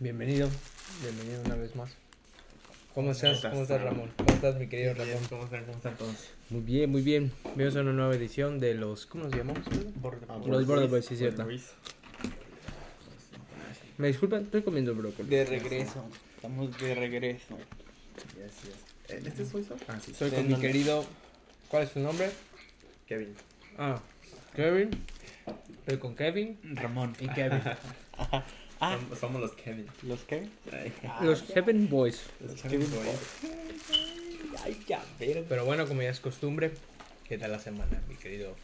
[0.00, 0.48] Bienvenido,
[1.02, 1.90] bienvenido una vez más.
[2.94, 3.40] ¿Cómo estás?
[3.40, 4.08] ¿Cómo estás, Ramón?
[4.16, 5.24] ¿Cómo estás, mi querido Bien, Ramón?
[5.28, 5.64] ¿Cómo están?
[5.64, 6.30] ¿Cómo están todos?
[6.50, 7.32] Muy bien, muy bien.
[7.42, 9.06] Bienvenidos a una nueva edición de los.
[9.06, 9.64] ¿Cómo nos llamamos?
[10.46, 11.44] Los Border Boys, sí, cierto.
[13.96, 15.30] Me disculpan, estoy comiendo brócoli.
[15.30, 16.04] De regreso.
[16.36, 17.58] Estamos de regreso.
[19.08, 19.74] ¿Este soy yo?
[19.88, 20.14] Ah, sí.
[20.14, 21.04] Soy con mi querido.
[21.68, 22.30] ¿Cuál es su nombre?
[23.08, 23.34] Kevin.
[23.76, 24.00] Ah,
[24.54, 24.90] Kevin.
[25.80, 27.16] Estoy con Kevin Ramón.
[27.18, 27.62] y Kevin.
[28.80, 29.86] Ah, Som- Somos los Kevin.
[30.02, 30.48] ¿los qué?
[30.72, 30.92] Ay,
[31.22, 32.22] Los Kevin Boys.
[32.40, 33.18] Los Kevin Kevin Boys.
[34.64, 35.44] Ay, ya, ver.
[35.48, 36.72] Pero bueno, como ya es costumbre,
[37.28, 38.54] ¿qué tal la semana, mi querido?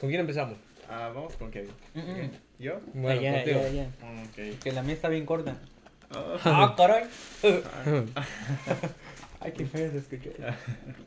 [0.00, 0.56] ¿Con quién empezamos?
[0.88, 1.70] Ah, vamos con Kevin.
[1.94, 2.80] Mm, ¿Yo?
[2.94, 3.60] Bueno, Ah, ya, contigo.
[3.62, 3.90] ya, ya.
[4.02, 4.58] Ah, Ok.
[4.62, 5.56] Que la mía está bien corta.
[6.10, 7.04] Ah, Ah, caray.
[9.40, 10.30] Ay, qué feo se escuchó.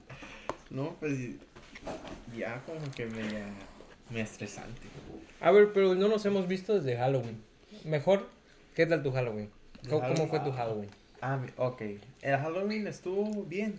[0.69, 1.13] no, pues
[2.37, 3.23] ya como que me,
[4.09, 4.81] me estresante.
[5.41, 7.41] A ver, pero no nos hemos visto desde Halloween.
[7.85, 8.27] Mejor,
[8.79, 9.49] ¿qué tal tu Halloween?
[9.89, 10.89] ¿Cómo, cómo fue tu Halloween?
[11.21, 11.81] Ah, ok.
[12.21, 13.77] El Halloween estuvo bien.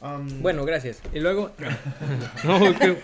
[0.00, 1.02] Um, Bueno, gracias.
[1.12, 1.50] Y luego.
[2.44, 2.96] no, ¿qué,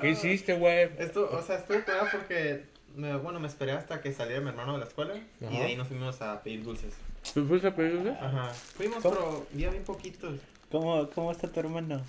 [0.00, 0.90] ¿qué hiciste, güey?
[0.98, 2.64] Esto, o sea, estuvo peor porque,
[2.96, 5.76] me, bueno, me esperé hasta que saliera mi hermano de la escuela y de ahí
[5.76, 6.94] nos fuimos a pedir dulces.
[7.32, 8.10] ¿Tú fuiste a pedir dulce?
[8.20, 8.52] Ajá.
[8.52, 9.14] Fuimos, ¿Cómo?
[9.14, 10.40] pero ya bien poquitos.
[10.68, 12.02] ¿Cómo, ¿Cómo está tu hermano?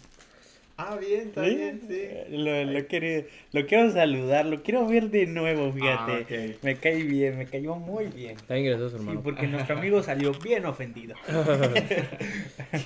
[0.79, 2.07] Ah, bien, está bien, sí.
[2.29, 6.11] Lo, lo, quiero, lo quiero saludar, lo quiero ver de nuevo, fíjate.
[6.11, 6.19] Ah,
[6.53, 6.63] ok.
[6.63, 8.35] Me cae bien, me cayó muy bien.
[8.35, 9.23] Está bien gracioso, Sí, hermano.
[9.23, 11.15] porque nuestro amigo salió bien ofendido.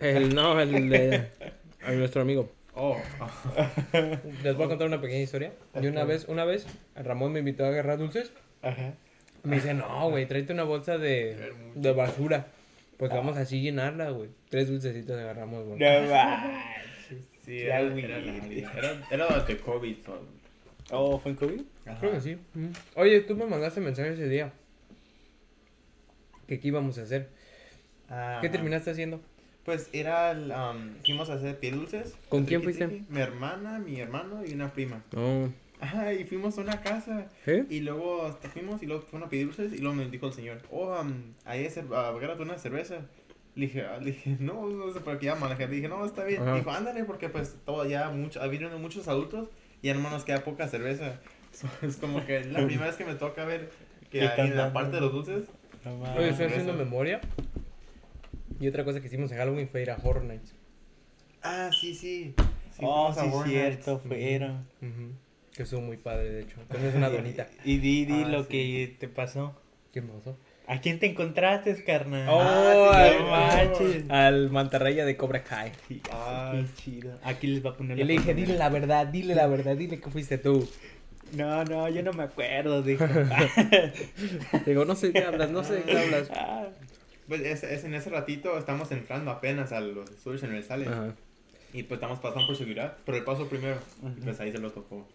[0.00, 1.26] El, no, el de.
[1.84, 2.50] a nuestro amigo.
[2.74, 2.96] Oh,
[4.44, 5.52] Les voy a contar una pequeña historia.
[5.82, 8.32] Y una vez, una vez, Ramón me invitó a agarrar dulces.
[8.62, 8.94] Ajá.
[9.42, 12.46] Me dice, no, güey, tráete una bolsa de, de basura.
[12.96, 14.30] Pues vamos así llenarla, güey.
[14.48, 15.78] Tres dulcecitos agarramos, güey.
[15.78, 15.86] No.
[17.48, 19.96] Sí, era, era, era, era de COVID.
[20.04, 20.26] so-
[20.90, 21.60] Oh, ¿fue en COVID?
[22.00, 22.36] Creo que sí.
[22.94, 24.52] Oye, tú me mandaste mensaje ese día.
[26.46, 27.28] Que qué íbamos a hacer.
[28.08, 29.20] Ah, ¿Qué terminaste haciendo?
[29.64, 32.14] Pues era el, um, fuimos a hacer pie dulces.
[32.30, 32.86] ¿Con quién fuiste?
[33.10, 35.02] Mi hermana, mi hermano y una prima.
[35.12, 35.52] No.
[35.80, 37.26] Ajá, y fuimos a una casa.
[37.46, 37.64] ¿Eh?
[37.68, 40.32] Y luego hasta fuimos y luego fueron a pedir dulces y luego me dijo el
[40.32, 43.02] señor, oh, um, ahí es, uh, agárrate una cerveza.
[43.58, 45.58] Le dije, ah, le dije, no, no sé por qué llaman.
[45.58, 46.42] Le dije, no, está bien.
[46.42, 46.54] Ajá.
[46.54, 49.48] Dijo, ándale, porque pues todo ya, mucho, habido muchos adultos
[49.82, 51.20] y ya nomás nos queda poca cerveza.
[51.50, 53.70] So, es como que la primera vez que me toca ver
[54.10, 54.74] que ¿Qué ahí están en la dando?
[54.74, 55.44] parte de los dulces.
[55.84, 57.20] No Oye, estoy haciendo memoria.
[58.60, 60.54] Y otra cosa que hicimos en Halloween fue ir a Horror Nights.
[61.42, 62.34] Ah, sí, sí.
[62.70, 64.08] sí Oh, sí, cierto, Nights.
[64.08, 64.66] fueron.
[64.82, 65.12] Ujú.
[65.54, 66.56] Que estuvo muy padre, de hecho.
[66.68, 67.48] También es una donita.
[67.64, 68.48] Y di, di Ah, lo sí.
[68.50, 69.56] que te pasó.
[69.92, 70.36] ¿Qué me pasó?
[70.68, 72.28] ¿A quién te encontraste, carnal?
[72.28, 72.40] Oh,
[72.92, 73.30] Ah, sí, no sí,
[73.94, 74.10] manches.
[74.10, 75.72] Al mantarraya de Cobra Kai.
[75.88, 76.52] Sí, Ah.
[76.54, 77.18] qué chido.
[77.24, 79.98] Aquí les va a poner Y le dije, dile la verdad, dile la verdad, dile
[79.98, 80.68] que fuiste tú.
[81.32, 83.04] No, no, yo no me acuerdo, dijo.
[84.66, 86.30] Digo, no sé de qué hablas, no sé de qué hablas.
[86.34, 86.66] Ah,
[87.28, 90.88] Pues es, es en ese ratito estamos entrando apenas a los estudios universales.
[90.88, 91.14] Ajá.
[91.72, 93.76] Y pues estamos pasando por seguridad, pero él pasó primero.
[94.16, 95.06] Y pues ahí se lo tocó.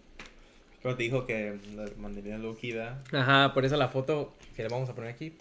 [0.84, 3.02] Pero dijo que la mandaría low key, ¿verdad?
[3.14, 5.32] Ajá, por eso la foto que le vamos a poner aquí.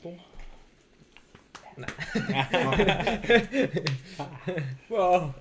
[1.76, 1.86] Nah.
[4.88, 5.34] Wow.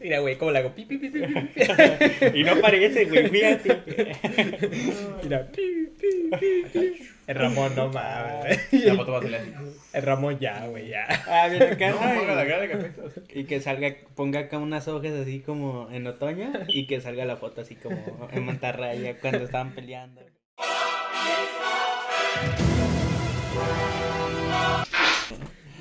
[0.00, 0.74] Mira, güey, ¿cómo le hago?
[0.74, 2.40] Pi, pi, pi, pi, pi, pi.
[2.40, 3.82] y no parece, güey, fíjate.
[5.22, 5.62] Mira, pi,
[6.00, 7.08] pi, pi, pi.
[7.28, 8.72] El Ramón, no mames.
[8.72, 9.52] La foto va a salir así.
[9.92, 11.06] El Ramón ya, güey, ya.
[11.28, 12.20] Ah, mira acá, No, ¿no?
[12.20, 12.90] ponga la cara de café.
[13.34, 17.36] Y que salga, ponga acá unas hojas así como en otoño y que salga la
[17.36, 20.22] foto así como en mantarraya cuando estaban peleando.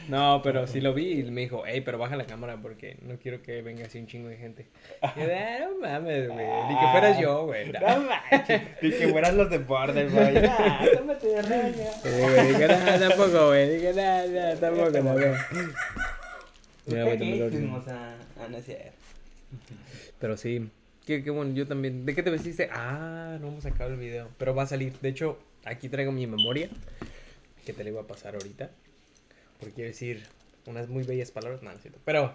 [0.09, 3.17] No, pero sí lo vi y me dijo, hey, pero baja la cámara porque no
[3.17, 4.67] quiero que venga así un chingo de gente.
[5.15, 6.45] Y yo, "Ah, no mames, güey.
[6.69, 7.71] Ni que fueras yo, güey.
[7.71, 8.09] No No.
[8.31, 10.33] manches, ni que fueran los deportes, güey.
[10.35, 11.91] Nah, tómate de raya.
[12.03, 13.69] Sí, güey, dije, no, tampoco, güey.
[13.75, 15.25] Dije, no, no, tampoco, no, güey.
[16.87, 18.15] Mira, güey, te me lo- a,
[18.57, 18.91] a sé.
[20.19, 20.69] Pero sí,
[21.05, 22.05] qué, qué bueno, yo también.
[22.05, 22.69] ¿De qué te vestiste?
[22.71, 24.93] Ah, no hemos sacado el video, pero va a salir.
[25.01, 26.69] De hecho, aquí traigo mi memoria,
[27.65, 28.69] que te la iba a pasar ahorita.
[29.59, 30.23] Porque quiero decir
[30.65, 31.99] unas muy bellas palabras, no, no es cierto.
[32.05, 32.33] Pero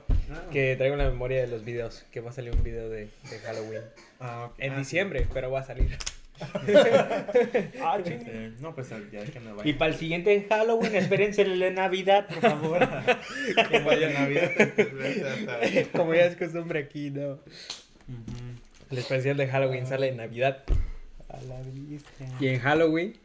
[0.53, 3.39] que traigo la memoria de los videos, que va a salir un video de, de
[3.45, 3.83] Halloween.
[4.21, 4.55] Ah, ok.
[4.59, 5.97] En Ah, diciembre, pero va a salir.
[7.83, 7.99] Ah.
[8.05, 8.17] Sí.
[8.61, 9.69] No, pues ya que me vaya.
[9.69, 12.79] Y para el siguiente Halloween, espérense el de Navidad, por favor.
[13.71, 14.51] que vaya Navidad.
[14.75, 17.39] pues, Como ya es costumbre aquí, ¿no?
[18.91, 20.63] El especial de Halloween sale en Navidad.
[21.29, 22.11] A la vista.
[22.41, 23.17] Y en Halloween,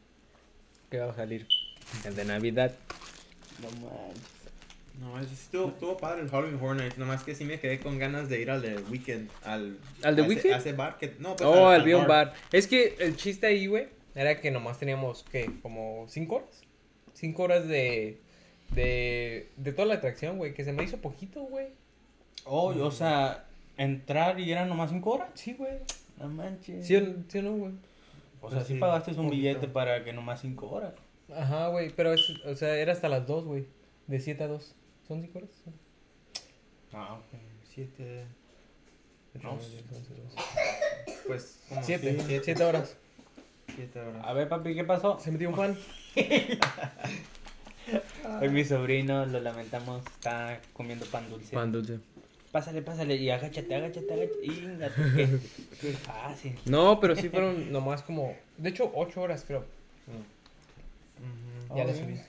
[0.91, 1.48] ¿qué va a salir?
[2.06, 2.74] El de Navidad.
[3.62, 4.24] No manches.
[5.00, 8.00] No, es- estuvo, estuvo padre el Halloween Horror Nights, nomás que sí me quedé con
[8.00, 9.78] ganas de ir al de Weekend, al...
[10.04, 10.54] ¿Al de a ese- Weekend?
[10.54, 11.16] a ese bar que...
[11.19, 12.34] No, pues Oh, al, al Beyond Bar.
[12.54, 15.52] Es que el chiste ahí, güey, era que nomás teníamos, ¿qué?
[15.62, 16.62] Como cinco horas.
[17.13, 18.19] Cinco horas de,
[18.72, 21.68] de, de toda la atracción, güey, que se me hizo poquito, güey.
[22.46, 23.46] Oh, o sea,
[23.78, 25.30] entrar y eran nomás 5 horas.
[25.34, 25.74] Sí, güey.
[26.19, 26.86] No manches.
[26.88, 27.72] ¿Sí, o- sí o no, güey?
[28.42, 29.31] O sea, Pues sí sí, pagaste un poquito.
[29.36, 30.94] billete para que nomás 5 horas.
[31.33, 33.66] Ajá, güey, pero es, o sea, era hasta las dos, güey.
[34.07, 34.75] De 7 a 2.
[35.07, 35.50] ¿Son 5 horas?
[36.94, 37.39] Ah, ok.
[37.74, 38.25] 7.
[39.42, 39.57] No.
[41.27, 42.95] Pues, como 7, siete, 7 horas.
[43.75, 44.24] siete horas.
[44.24, 45.19] A ver, papi, ¿qué pasó?
[45.19, 45.77] Se metió un fan.
[48.42, 51.56] Hoy mi sobrino, lo lamentamos, está comiendo pan dulce.
[51.56, 52.00] dulce.
[52.51, 54.45] Pásale, pásale, y agáchate, agáchate, agáchate.
[54.45, 55.27] Inga, tú, qué,
[55.81, 56.57] qué fácil.
[56.66, 58.36] No, pero sí fueron nomás como.
[58.57, 59.66] De hecho, 8 horas, creo.
[61.19, 61.75] Ujú.
[61.77, 62.19] Ya Oh, le subí.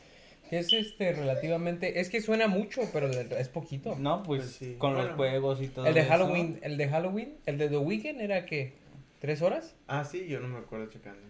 [0.51, 1.99] Es este relativamente.
[2.01, 3.97] Es que suena mucho, pero es poquito.
[3.97, 4.77] No, pues, Pues sí.
[4.79, 5.17] con los Bueno.
[5.17, 6.11] juegos y todo El de eso.
[6.11, 8.75] Halloween, el de Halloween, el de The Weeknd era que.
[9.21, 9.75] ¿Tres horas?
[9.89, 11.21] Ah, sí, yo no me acuerdo checando.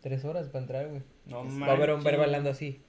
[0.00, 1.02] Tres horas para entrar, güey.
[1.26, 2.80] No Va a haber un ver bailando así.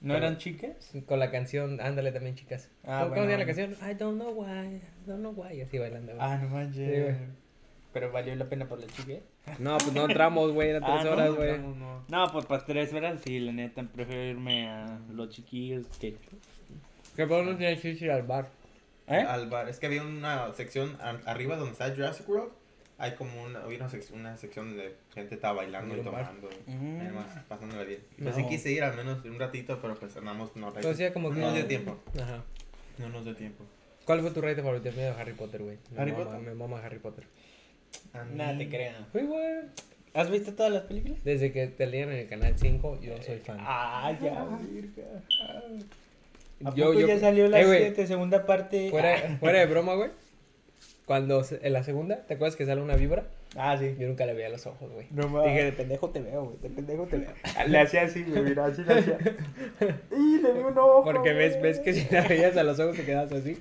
[0.00, 0.92] ¿No eran chicas?
[1.06, 2.70] Con la canción, ándale también, chicas.
[2.84, 3.76] Ah, ¿Cómo, cómo se llama la bueno.
[3.76, 3.90] canción?
[3.90, 5.60] I don't know why, I don't know why.
[5.60, 6.24] Así bailando, güey.
[6.26, 6.76] Ah, no manches.
[6.90, 7.39] Sí, güey.
[7.92, 9.14] Pero valió la pena por la chica.
[9.58, 10.70] No, pues no entramos, güey.
[10.70, 11.58] Eran Ah, tres no, horas, güey.
[11.58, 12.04] No, no.
[12.08, 16.14] No, pues para tres horas sí, la neta, prefiero irme a los chiquillos que...
[17.16, 18.48] Que por no tiene que ir al bar.
[19.08, 19.16] ¿Eh?
[19.28, 19.68] Al bar.
[19.68, 22.52] Es que había una sección a- arriba donde está Jurassic World.
[22.98, 26.48] Hay como una, había una, sec- una sección donde gente estaba bailando y tomando.
[26.66, 27.00] Mm.
[27.00, 28.00] Además, pasándola bien.
[28.18, 28.24] No.
[28.24, 31.30] Pues sí quise ir al menos un ratito, pero pues andamos no Pues sí, como
[31.30, 31.96] no que- nos dio tiempo.
[32.22, 32.44] Ajá.
[32.98, 33.64] No nos dio tiempo.
[34.04, 34.90] ¿Cuál fue tu rey favorito?
[34.92, 35.78] De Harry Potter, güey.
[35.96, 36.40] ¿Harry mama- Potter?
[36.40, 37.24] Me mama Harry Potter.
[38.34, 38.66] Nada te
[39.12, 39.40] güey.
[40.12, 41.22] ¿Has visto todas las películas?
[41.22, 43.58] Desde que te leían en el canal 5, yo soy fan.
[43.60, 45.04] Ah, ya, virga.
[46.64, 47.78] ¿A Yo- poco yo- ya salió la Eh, güey.
[47.78, 48.90] 7, segunda parte?
[48.90, 50.10] Fuera, fuera de broma, güey.
[51.06, 53.24] Cuando se- en la segunda, ¿te acuerdas que sale una víbora?
[53.56, 53.96] Ah, sí.
[53.98, 55.06] Yo nunca le veía los ojos, güey.
[55.10, 55.42] No.
[55.42, 56.56] Dije, de pendejo te veo, güey.
[56.58, 57.30] De pendejo te veo.
[57.68, 59.18] Le hacía así, güey, mira, así le hacía.
[60.12, 61.02] ¡Y le vi un ojo!
[61.04, 63.58] Porque ves, ves que si la veías a los ojos te quedas así.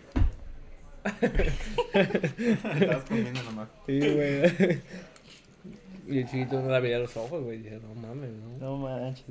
[1.94, 3.69] Estabas comiendo nomás.
[3.86, 4.81] Sí, güey.
[6.07, 7.60] Y el chiquito no la veía los ojos, güey.
[7.60, 8.57] Dije, no mames, ¿no?
[8.57, 9.25] No manches.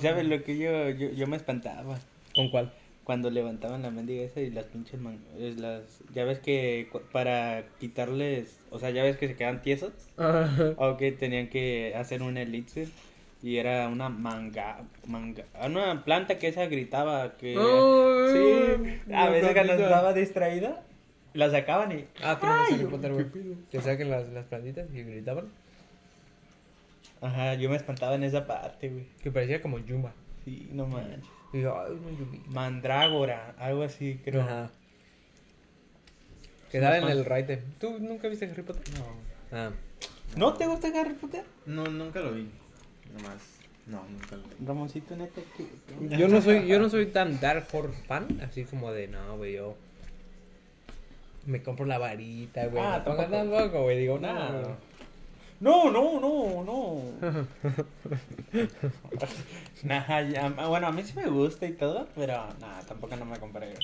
[0.00, 1.98] ¿Sabes lo que yo, yo, yo me espantaba?
[2.34, 2.72] ¿Con cuál?
[3.04, 5.18] Cuando levantaban la mendiga esa y las pinches man...
[5.38, 6.02] es las...
[6.14, 8.58] Ya ves que para quitarles...
[8.70, 9.92] O sea, ya ves que se quedan tiesos.
[10.76, 12.88] O que tenían que hacer un elixir.
[13.42, 14.80] Y era una manga...
[15.06, 17.54] manga una planta que esa gritaba que...
[17.54, 19.12] sí.
[19.14, 20.82] A veces cuando estaba distraída,
[21.34, 22.04] la sacaban y...
[22.22, 23.26] Ah, ves Ay, Harry Potter.
[23.70, 25.48] Que saquen las, las plantitas y gritaban.
[27.20, 29.06] Ajá, yo me espantaba en esa parte, güey.
[29.22, 30.12] Que parecía como Yuma.
[30.44, 31.24] Sí, no manches.
[31.52, 32.42] Y yo, ay, no, Yumi.
[32.48, 34.42] Mandrágora, algo así, creo.
[34.42, 34.70] Ajá.
[36.70, 37.62] Que Somos sale en el raite.
[37.78, 38.82] ¿Tú nunca viste Harry Potter?
[38.98, 39.06] No.
[39.56, 39.70] Ah.
[40.36, 41.44] ¿No te gusta Harry Potter?
[41.66, 42.50] No, nunca lo vi.
[43.16, 43.58] Nomás.
[43.86, 44.66] No, nunca lo vi.
[44.66, 46.16] Ramoncito, neta, que...
[46.16, 49.54] Yo no soy, yo no soy tan Dark Horse fan, así como de no, güey,
[49.54, 49.76] yo
[51.46, 52.82] me compro la varita, güey.
[52.84, 53.30] Ah, tampoco.
[53.30, 54.76] tampoco, güey, digo, no.
[55.60, 57.02] No, no, no, no.
[59.84, 63.38] Nah, ya, bueno, a mí sí me gusta y todo, pero nada, tampoco no me
[63.38, 63.74] compré.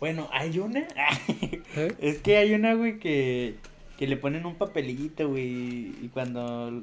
[0.00, 0.80] Bueno, hay una.
[1.76, 1.94] ¿Eh?
[2.00, 3.56] Es que hay una, güey, que,
[3.96, 5.94] que le ponen un papelito, güey.
[6.02, 6.82] Y cuando.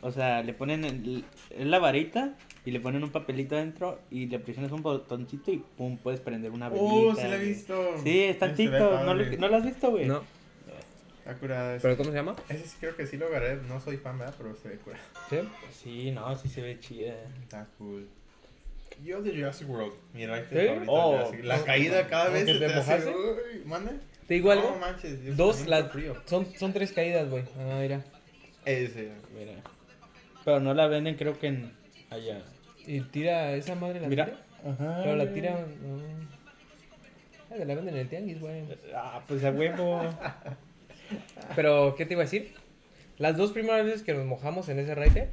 [0.00, 1.24] O sea, le ponen el,
[1.58, 2.34] la varita
[2.64, 6.50] y le ponen un papelito adentro y le presionas un botoncito y pum, puedes prender
[6.52, 6.88] una velita.
[6.92, 7.94] Oh, sí la he visto.
[8.04, 9.02] Sí, es tantito.
[9.04, 10.06] ¿No, lo- ¿No lo has visto, güey?
[10.06, 10.22] No,
[11.18, 12.36] Está curada pero ¿cómo se llama?
[12.48, 13.56] Ese sí creo que sí lo agarré.
[13.68, 14.34] No soy fan, ¿verdad?
[14.38, 15.02] Pero se ve curada.
[15.28, 15.36] ¿Sí?
[15.82, 17.14] Sí, no, sí se ve chida.
[17.42, 18.06] Está cool.
[19.04, 19.92] Yo de Jurassic World.
[20.14, 20.56] Mira, ¿Sí?
[20.86, 21.64] oh, la Oh.
[21.64, 23.08] caída cada ¿O vez que se te te hace.
[23.10, 23.92] Uy, ¿Mande?
[24.26, 24.70] ¿Te digo algo?
[24.70, 25.36] No manches.
[25.36, 25.64] Dos,
[26.26, 27.44] son, son tres caídas, güey.
[27.58, 28.04] Ah, mira.
[28.64, 29.10] Ese.
[29.38, 29.52] Mira.
[30.48, 31.70] Pero no la venden, creo que en
[32.08, 32.40] allá.
[32.86, 34.24] Y tira, esa madre la Mira.
[34.24, 34.38] tira.
[34.72, 35.00] Ajá.
[35.02, 35.50] Pero la tira.
[35.82, 35.98] no.
[37.50, 38.62] Ah, la venden en el tianguis, güey.
[38.94, 40.00] Ah, pues a huevo.
[41.54, 42.54] Pero, ¿qué te iba a decir?
[43.18, 45.28] Las dos primeras veces que nos mojamos en ese raite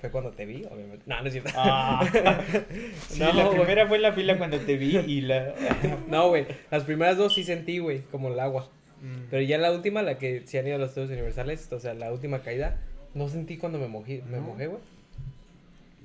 [0.00, 1.02] fue cuando te vi, obviamente.
[1.06, 1.50] No, no es cierto.
[1.56, 2.06] Ah.
[3.08, 3.56] Sí, No, la güey.
[3.58, 5.52] primera fue en la fila cuando te vi y la.
[6.08, 6.46] No, güey.
[6.70, 8.70] Las primeras dos sí sentí, güey, como el agua.
[9.02, 9.30] Mm.
[9.30, 11.92] Pero ya la última, la que se han ido a los estudios universales, o sea,
[11.94, 12.78] la última caída,
[13.14, 14.42] no sentí cuando me mojé, me No.
[14.42, 14.80] mojé, güey.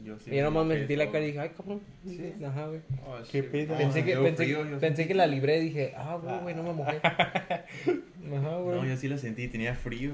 [0.06, 1.82] Yo sí y yo nomás me sentí la cara y dije, ay, cabrón.
[2.08, 2.34] Sí.
[2.46, 2.80] Ajá, güey.
[3.06, 3.74] Oh, ¿Qué pedo?
[3.74, 6.74] Oh, Pensé, que, pensé, frío, que la libré y dije, ah, güey, güey, no me
[6.74, 6.98] mojé.
[7.04, 8.78] Ajá, güey.
[8.80, 10.12] No, yo sí la sentí, tenía frío.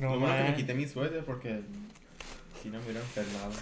[0.00, 1.60] No, No, más que me quité mi suéter porque
[2.62, 3.52] si no me hubiera enfermado.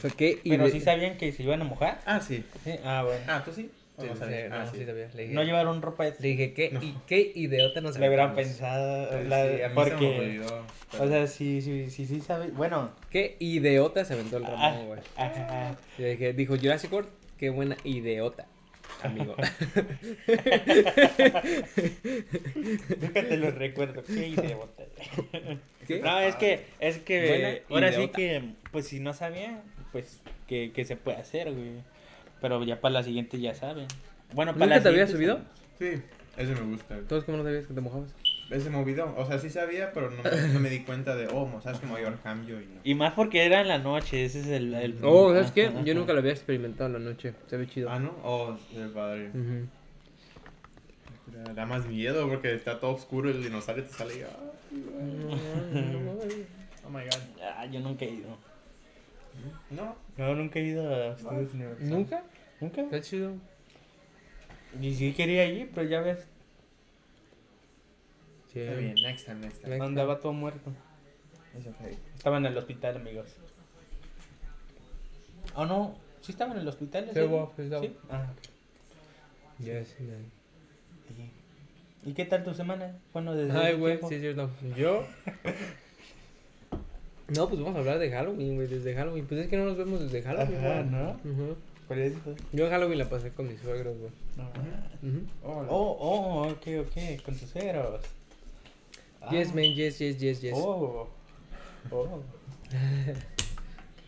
[0.44, 2.00] Y Pero de- sí sabían que se iban a mojar.
[2.06, 2.44] Ah, sí.
[2.62, 3.24] Sí, Ah, bueno.
[3.26, 3.70] Ah, ¿tú sí?
[3.98, 4.48] ¿O Sí, no sí, sabía?
[4.48, 4.84] no, Ah, sí sí.
[4.84, 5.08] sabía.
[5.14, 8.34] Le dije, No llevaron ropa de le dije ¿qué, y, ¿qué idiota nos Le hubieran
[8.34, 9.22] pensado.
[9.22, 10.40] Sí, la- a mí se me porque.
[10.98, 12.48] O sea, sí, sí, sí, sí, sabe.
[12.48, 12.90] Bueno.
[13.10, 15.00] ¿Qué idiota se aventó el ah, Ramón, güey?
[15.16, 15.76] ajá.
[15.98, 18.46] Yo dije, dijo Jurassic World, qué buena idiota,
[19.02, 19.34] amigo.
[23.00, 24.02] Nunca te lo recuerdo.
[24.04, 24.84] Qué idiota.
[25.86, 26.00] ¿Qué?
[26.00, 29.62] No, es que, es que Buena ahora sí que, pues si no sabía,
[29.92, 31.82] pues que, que se puede hacer, güey.
[32.46, 33.88] Pero ya para la siguiente ya saben.
[34.32, 35.40] Bueno, para ¿Nunca la te siguiente subido?
[35.80, 36.00] Sí,
[36.36, 36.94] ese me gusta.
[36.96, 38.14] Entonces, ¿cómo no sabías que te mojabas?
[38.50, 39.12] Ese me olvidó.
[39.16, 41.86] O sea, sí sabía, pero no me, no me di cuenta de, oh, sabes que
[41.86, 42.80] me voy a cambio y no.
[42.84, 44.72] Y más porque era en la noche, ese es el...
[44.74, 45.72] el- Oh, ¿sabes qué?
[45.84, 47.34] Yo nunca lo había experimentado en la noche.
[47.48, 47.90] Se ve chido.
[47.90, 48.14] Ah, ¿no?
[48.22, 49.30] Oh, el padre.
[51.34, 54.22] Da- Da más miedo porque está todo oscuro y el dinosaurio te sale y...
[56.86, 57.18] Oh my god.
[57.42, 58.28] Ah, yo nunca he ido.
[59.70, 59.96] No.
[60.16, 61.16] No, nunca he ido a.
[61.80, 62.22] ¿Nunca?
[62.60, 62.82] ¿Nunca?
[62.82, 63.34] Está chido.
[64.80, 66.26] Y sí quería ir, pero ya ves,
[68.52, 68.60] Sí.
[68.60, 69.70] Está bien, next time, next time.
[69.74, 70.72] Next andaba todo muerto.
[71.56, 71.98] It's okay.
[72.14, 73.36] Estaba en el hospital, amigos.
[75.54, 75.94] ¿O no?
[76.22, 77.04] ¿Sí estaba en el hospital?
[77.12, 77.82] Sí, sí estaba.
[77.82, 77.96] ¿Sí?
[78.10, 78.32] Ah,
[79.58, 80.30] Yes, man.
[82.04, 82.96] ¿Y qué tal tu semana?
[83.12, 84.50] Bueno, desde Ay, güey, sí es cierto.
[84.76, 85.04] Yo.
[87.28, 89.26] No, pues vamos a hablar de Halloween, güey, desde Halloween.
[89.26, 90.84] Pues es que no nos vemos desde Halloween, Ajá, güey.
[90.84, 91.10] ¿no?
[91.24, 91.56] Ujú.
[91.88, 92.18] Por eso.
[92.52, 94.10] Yo en Halloween la pasé con mis suegros, güey.
[94.36, 94.44] No.
[95.08, 95.26] Ujú.
[95.44, 98.00] Oh, Oh, oh, ok, ok, con tus ceros.
[99.30, 100.54] Yes, man, yes, yes, yes, yes.
[100.56, 101.08] Oh.
[101.90, 102.22] Oh.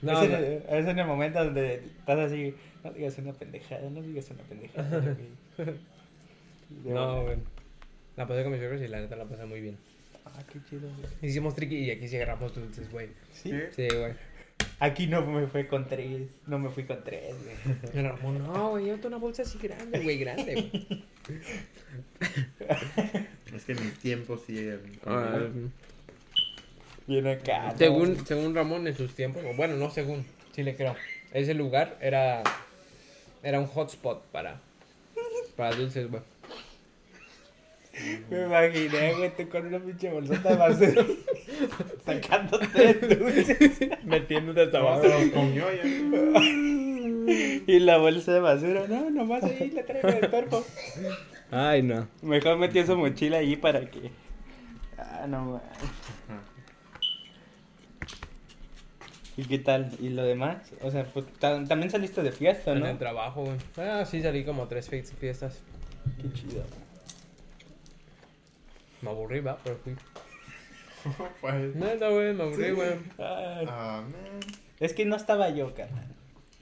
[0.01, 0.37] No, es, no.
[0.37, 2.55] en, el- es en el momento donde estás así,
[2.85, 5.17] no digas una pendejada, no digas una pendejada.
[6.85, 7.39] No, güey.
[8.17, 9.77] La pasé con mis suegros y la neta la pasé muy bien.
[10.25, 10.83] Ah, qué chido.
[10.89, 11.09] güey.
[11.31, 13.09] Hicimos triqui y aquí sí agarramos dulces, güey.
[13.33, 13.53] ¿Sí?
[13.75, 14.13] Sí, güey.
[14.81, 17.77] Aquí no me fue con tres, no me fui con tres, güey.
[17.95, 21.05] El Ramón, no, güey, yo tengo una bolsa así grande, güey, grande, güey.
[23.55, 24.57] Es que en mis tiempos sí.
[24.59, 25.47] eh, Ah,
[27.07, 27.73] Bien acá.
[27.73, 27.79] ¿no?
[27.79, 30.95] según, según Ramón en sus tiempos, bueno, no según, sí le creo.
[31.33, 32.43] Ese lugar era,
[33.43, 34.61] era un hotspot para,
[35.57, 36.23] para dulces, güey.
[38.31, 41.07] Me imaginé, güey, tú con una pinche bolsota de basura.
[42.05, 43.89] sacando tres dulces.
[44.05, 45.83] Metiéndote hasta no, se los comió ya.
[47.67, 50.65] y la bolsa de basura, no, nomás ahí le traigo el cuerpo.
[51.51, 52.09] Ay, no.
[52.23, 54.11] Mejor metió su mochila ahí para que.
[54.99, 55.63] Ah, no man.
[59.37, 59.93] ¿Y qué tal?
[60.01, 60.57] ¿Y lo demás?
[60.83, 62.87] O sea, pues ta- también saliste de fiesta, En ¿no?
[62.89, 63.57] el trabajo, güey.
[63.77, 65.61] Ah, sí, salí como tres fiestas- fiestas.
[66.21, 66.65] Qué chido.
[69.01, 69.95] Me aburrí, va, pero fui.
[71.41, 71.75] Pues.
[71.77, 72.71] Neta, güey, me aburrí, Sí.
[72.73, 72.91] güey.
[73.19, 74.41] Ah, man.
[74.81, 76.07] es que no estaba yo, carnal.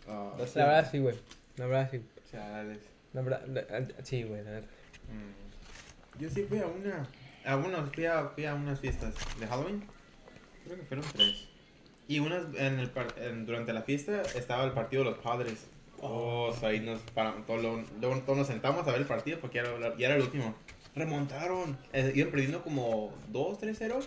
[0.08, 1.16] Ah, La verdad sí, güey.
[1.56, 2.02] La verdad sí.
[2.30, 2.78] chales.
[3.12, 4.68] La verdad, la- sí, güey, la verdad.
[5.08, 6.20] Mm.
[6.22, 7.06] Yo sí fui a una.
[7.44, 9.84] A unos, fui a, fui a unas fiestas de Halloween.
[10.64, 11.48] Creo que fueron tres.
[12.08, 15.66] Y unas en el par- en- durante la fiesta estaba el partido de los padres.
[16.00, 19.38] Oh, so ahí nos paramos, todos, lo- luego todos nos sentamos a ver el partido
[19.40, 20.54] porque ya era, ya era el último.
[20.96, 21.78] Remontaron.
[21.92, 24.04] Eh, iban perdiendo como 2, 3-0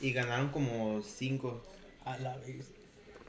[0.00, 1.62] y ganaron como 5.
[2.04, 2.72] A la vez.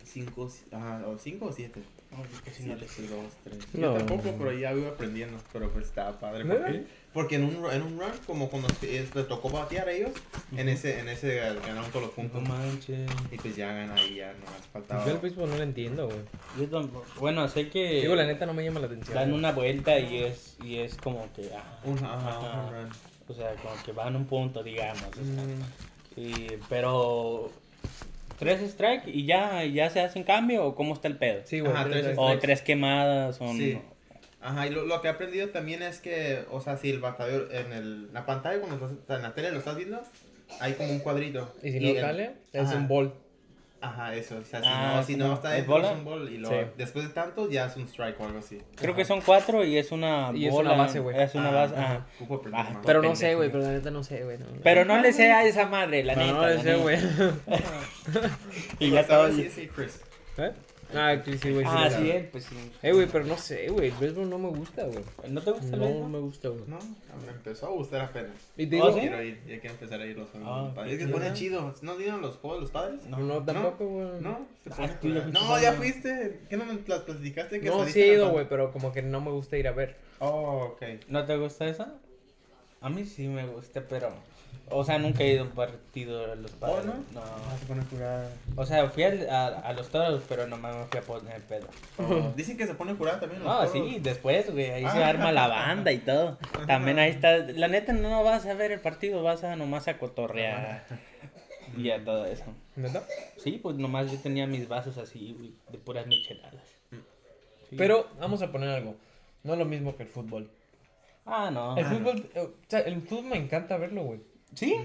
[0.03, 1.81] 5 ah, o 5 o 7.
[2.11, 3.73] Oye, que si Sí, no no le sé, dos, tres.
[3.73, 3.93] No.
[3.93, 5.37] Yo tampoco, pero ya iba aprendiendo.
[5.51, 6.45] Pero pues estaba padre.
[6.45, 6.63] ¿Neta?
[6.63, 6.85] Porque,
[7.17, 10.11] porque en un, en un run, como cuando es- les tocó batear a ellos,
[10.55, 12.41] en ese, en ese ganaron todos los puntos.
[12.43, 13.09] No manches.
[13.31, 15.03] Y pues ya ganan ahí, ya nomás faltaba.
[15.05, 16.19] Yo el béisbol no lo entiendo, güey.
[16.59, 17.05] Yo tampoco.
[17.19, 18.01] Bueno, sé que.
[18.01, 19.15] Digo, la neta no me llama la atención.
[19.15, 21.49] Dan una vuelta y es, y es como que.
[21.55, 22.63] ah, Un, ajá, Ajá.
[22.67, 22.89] un run.
[23.29, 25.01] o sea, como que van un punto, digamos.
[25.03, 27.51] o sea, Mm, y- pero.
[28.39, 31.41] ¿Tres strike y ya, ya se hacen cambio o cómo está el pedo?
[31.45, 31.73] Sí, güey.
[31.73, 33.79] Ajá, tres- O tres quemadas, o Sí.
[34.47, 37.49] Ajá, y lo, lo que he aprendido también es que, o sea, si el bateador
[37.51, 40.01] en el, la pantalla, cuando estás, en la tele lo estás viendo,
[40.61, 41.53] hay como un cuadrito.
[41.61, 43.13] Y si no el- sale, es un ball.
[43.79, 44.37] Ajá, eso.
[44.37, 45.91] O sea, si, Ah, no, si no ¿como está es dentro bola?
[45.91, 46.67] es un ball y luego, Sí.
[46.77, 48.59] después de tanto ya es un strike o algo así.
[48.75, 50.73] Creo que son cuatro y es una Y es bola.
[50.73, 51.21] una base, güey.
[51.21, 52.05] Es una Ah, base, ajá.
[52.53, 52.81] Ah.
[52.85, 54.39] Pero no sé, güey, pero la neta no sé, güey.
[54.39, 54.45] no.
[54.63, 56.31] Pero no le sé a esa madre, la neta.
[56.33, 56.97] no le sé, güey.
[58.79, 59.35] Y ya ¿Sabes?
[59.35, 59.43] todo.
[59.43, 60.01] Sí, sí, Chris.
[60.37, 60.51] ¿Eh?
[60.95, 61.65] Ah, sí, sí, güey.
[61.65, 62.55] sí, Ah, sí, él, pues sí.
[62.81, 63.89] Eh, güey, pero no sé, güey.
[63.89, 65.03] El béisbol no me gusta, güey.
[65.29, 66.61] ¿No te gusta el No me gusta, güey.
[66.67, 66.79] No,
[67.25, 68.31] me empezó a gustar apenas.
[68.55, 68.99] Y te ¿Oh, digo, sí?
[69.01, 70.93] Quiero ir, ya quiero empezar a ir los juegos Ah, padres.
[70.93, 71.73] Es que se ponen chido.
[71.81, 73.05] ¿No vieron los juegos de los padres?
[73.05, 74.07] no, no, tampoco, güey.
[74.21, 76.39] No, se Ah, fuiste No, ya fuiste.
[76.49, 77.59] ¿Qué no me las platicaste?
[77.59, 79.97] Que No, sí he ido, güey, pero como que no me gusta ir a ver.
[80.19, 80.81] Oh, ok.
[81.09, 81.95] ¿No te gusta esa?
[82.79, 84.11] A mí sí me gusta, pero.
[84.69, 86.85] O sea, nunca he ido a un partido de los padres.
[86.85, 86.93] no?
[87.13, 87.21] no?
[87.21, 88.27] Ah, se pone a curar.
[88.55, 91.67] O sea, fui al- a, a los toros, pero nomás me fui a poner pedo.
[91.97, 93.43] Oh, dicen que se pone a curar también.
[93.43, 93.71] los No, toros.
[93.71, 95.07] sí, después, güey, ahí se Ah.
[95.09, 96.37] arma la banda y todo.
[96.67, 97.37] También ahí está.
[97.37, 100.85] La neta, no vas a ver el partido, vas a nomás a cotorrear.
[101.77, 102.45] Y a todo eso.
[102.75, 103.03] ¿Neta?
[103.37, 106.63] Sí, pues nomás yo tenía mis vasos así, güey, de puras micheladas.
[107.69, 107.75] Sí.
[107.77, 108.95] Pero vamos a poner algo.
[109.43, 110.49] No es lo mismo que el fútbol.
[111.25, 111.75] Ah, no.
[111.77, 114.21] El fútbol, o sea, el fútbol me encanta verlo, güey.
[114.55, 114.75] ¿Sí?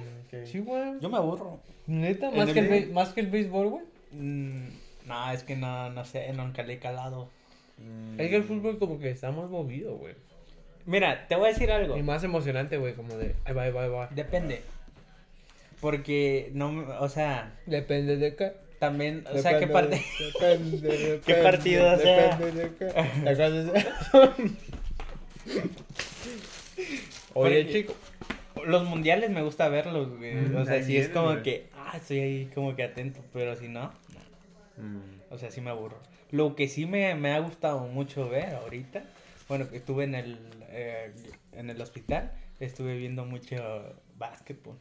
[0.44, 1.00] Sí, güey.
[1.00, 1.60] Yo me aburro.
[1.86, 3.84] Neta, ¿El más que el, más que el béisbol, güey.
[4.12, 4.68] Mm,
[5.06, 7.28] no, es que no, no sé, nunca le he calado.
[7.78, 8.20] Mm.
[8.20, 10.14] Es que el fútbol como que está más movido, güey.
[10.86, 11.96] Mira, te voy a decir algo.
[11.96, 14.08] Y más emocionante, güey, como de, ahí va, ahí va, ahí va.
[14.10, 14.62] Depende.
[15.80, 18.52] Porque no, me- o sea, Depende de qué.
[18.78, 19.96] también, o sea, qué Depende parte.
[19.96, 22.36] de- Depende, depende, ¿Qué partido sea?
[22.36, 22.84] Depende de qué.
[22.86, 23.84] ¿Te acuerdas de-
[27.34, 27.94] Oye, Porque- chico.
[28.66, 30.34] Los mundiales me gusta verlos, güey.
[30.34, 31.42] Mm, o sea, si es como güey.
[31.42, 33.92] que, ah, estoy ahí como que atento, pero si no,
[34.76, 34.82] no.
[34.82, 35.00] Mm.
[35.30, 35.98] O sea, sí me aburro.
[36.30, 39.04] Lo que sí me, me ha gustado mucho ver ahorita,
[39.48, 40.38] bueno, que estuve en el,
[40.70, 41.12] eh,
[41.52, 43.56] en el hospital, estuve viendo mucho
[44.16, 44.76] básquetbol.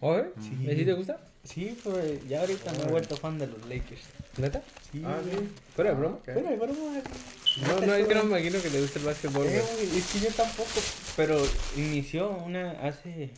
[0.00, 0.66] Oye, Sí.
[0.70, 1.18] ¿y si te gusta?
[1.44, 4.02] Sí, pues ya ahorita me he vuelto fan de los Lakers.
[4.38, 4.62] ¿Neta?
[4.92, 5.48] Sí, Ah, sí.
[5.74, 6.16] ¿Fuera de broma?
[6.16, 6.24] Ok.
[6.32, 7.02] Fuera de broma.
[7.62, 9.62] No, no, es que no me imagino que te guste el básquetbol, Eh,
[9.96, 10.68] es que yo tampoco.
[11.16, 11.38] Pero
[11.76, 13.30] inició una hace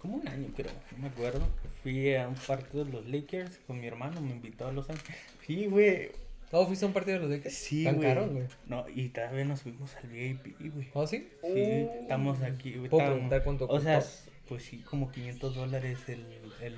[0.00, 0.70] como un año, creo.
[0.92, 1.40] No me acuerdo.
[1.82, 5.16] Fui a un partido de los Lakers con mi hermano, me invitó a Los Ángeles.
[5.46, 6.12] Sí, güey.
[6.52, 7.54] ¿Oh, fuiste a un partido de los Lakers?
[7.54, 8.08] Sí, ¿Tan güey.
[8.08, 8.44] caros, güey?
[8.66, 10.88] No, y también nos fuimos al VIP, güey.
[10.94, 11.28] ¿Oh, sí?
[11.42, 12.74] Sí, estamos aquí.
[12.76, 14.02] güey, ¿Puedo preguntar cuánto O sea?
[14.48, 16.24] Pues sí, como 500 dólares el,
[16.60, 16.76] el,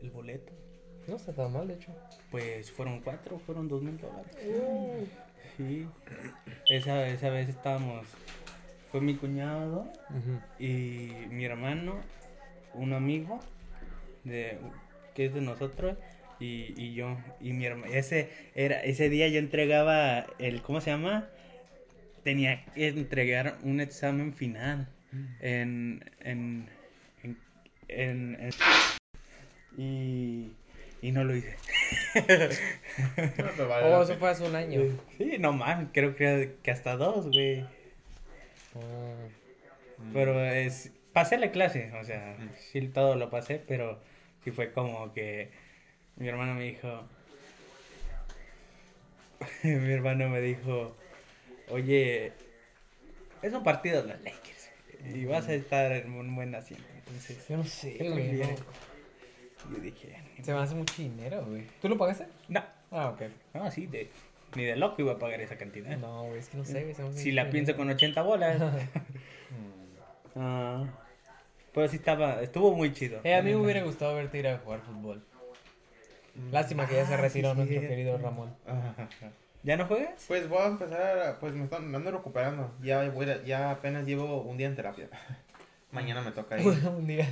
[0.00, 0.52] el boleto.
[1.06, 1.94] No está tan mal, de hecho.
[2.30, 4.36] Pues fueron cuatro, fueron dos mil dólares.
[5.56, 5.86] Sí.
[6.68, 8.06] Esa, esa vez estábamos.
[8.90, 9.90] Fue mi cuñado
[10.58, 12.00] y mi hermano,
[12.74, 13.40] un amigo
[14.24, 14.58] de
[15.14, 15.96] que es de nosotros
[16.40, 20.90] y, y yo y mi hermano ese era ese día yo entregaba el ¿cómo se
[20.90, 21.28] llama?
[22.24, 24.88] Tenía que entregar un examen final
[25.40, 26.68] en en,
[27.92, 28.50] en- en-
[29.76, 30.52] y
[31.02, 31.56] y no lo hice.
[33.56, 34.82] No, vale Oh, eso fue hace un año.
[35.16, 37.60] Sí, no mames, creo que, que hasta dos, güey.
[38.74, 39.28] Ah.
[40.12, 40.92] Pero es.
[41.12, 42.48] Pasé la clase, o sea, Mm.
[42.72, 43.98] sí todo lo pasé, pero
[44.44, 45.50] sí fue como que
[46.16, 47.02] mi hermano me dijo.
[49.64, 50.94] mi hermano me dijo,
[51.68, 52.32] oye,
[53.42, 54.59] es un partido de los Lakers
[55.14, 56.84] y vas a estar en un buen asiento.
[56.98, 59.74] Entonces, Yo no sé, no.
[59.74, 61.66] Yo dije, Se me hace mucho dinero, güey.
[61.82, 62.26] ¿Tú lo pagaste?
[62.48, 63.22] no, Ah, ok.
[63.54, 64.10] no, sí, de,
[64.56, 65.96] ni de loco iba a pagar esa cantidad.
[65.98, 67.16] No, güey, es que no sé, güey.
[67.16, 68.60] Si la pienso con 80 bolas.
[68.60, 68.64] Mm.
[70.36, 70.84] Ah,
[71.74, 73.20] pero sí estaba, estuvo muy chido.
[73.24, 75.24] Eh, a mí me hubiera gustado verte ir a jugar fútbol.
[76.52, 78.54] Lástima que ya se Ah, retiró nuestro querido Ramón.
[79.62, 80.24] ¿Ya no juegas?
[80.26, 82.72] Pues voy a empezar, a- pues me están me ando recuperando.
[82.82, 85.08] Ya voy a- ya apenas llevo un día en terapia.
[85.92, 86.66] Mañana me toca ir.
[86.88, 87.28] un día.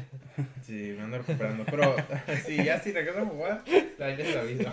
[0.62, 1.64] Sí, me ando recuperando.
[1.64, 1.94] Pero
[2.46, 3.62] sí, ya si regreso a jugar,
[4.00, 4.72] ahí les aviso.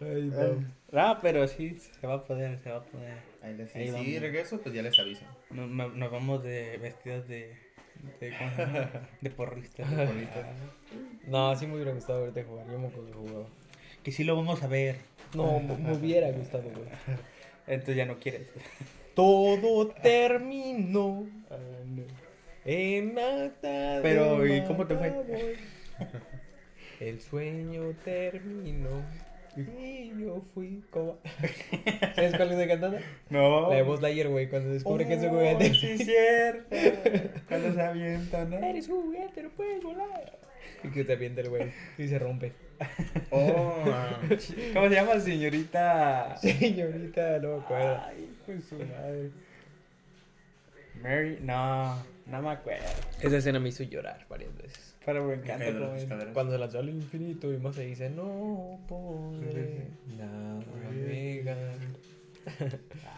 [0.00, 0.30] Ay,
[0.92, 3.18] Ah, pero sí, se va a poder, se va a poder.
[3.42, 4.20] Ahí les, Ahí si vamos.
[4.20, 5.24] regreso, pues ya les aviso.
[5.50, 7.56] Nos, nos- vamos de vestidos de,
[8.20, 8.66] de, ¿cómo se
[9.20, 9.90] de porristas.
[9.90, 10.46] De porristas.
[11.26, 12.66] No, sí me hubiera gustado verte jugar.
[12.70, 13.46] Yo me acuerdo que jugaba.
[14.02, 14.96] Que sí lo vamos a ver.
[15.34, 16.88] No, me hubiera gustado, güey.
[17.66, 18.50] Entonces ya no quieres.
[19.14, 21.26] Todo terminó
[22.64, 25.56] en acta Pero, ¿y cómo te fue?
[27.00, 29.02] El sueño terminó
[29.56, 31.18] y yo fui como...
[32.14, 33.00] ¿Sabes cuál es la cantante?
[33.30, 33.70] No.
[33.70, 35.70] La de Buzz Lightyear, güey, cuando descubre que es juguete.
[35.70, 36.76] Oh, Sí, es cierto.
[37.48, 38.56] Cuando se avienta, ¿no?
[38.58, 40.38] Eres juguete, no puedes volar.
[40.84, 42.52] Y que te avienta el güey y se rompe.
[43.30, 44.20] Oh, ah,
[44.72, 46.36] ¿Cómo se llama, señorita?
[46.36, 48.00] Señorita, no me acuerdo.
[48.06, 49.30] Ay, con su madre.
[51.02, 52.86] Mary, no, no me acuerdo.
[53.20, 54.94] Esa escena me hizo llorar varias veces.
[55.04, 55.66] Pero me encanta.
[56.32, 61.40] Cuando se lanzó al infinito y más se dice, no podré también
[62.00, 62.28] chido.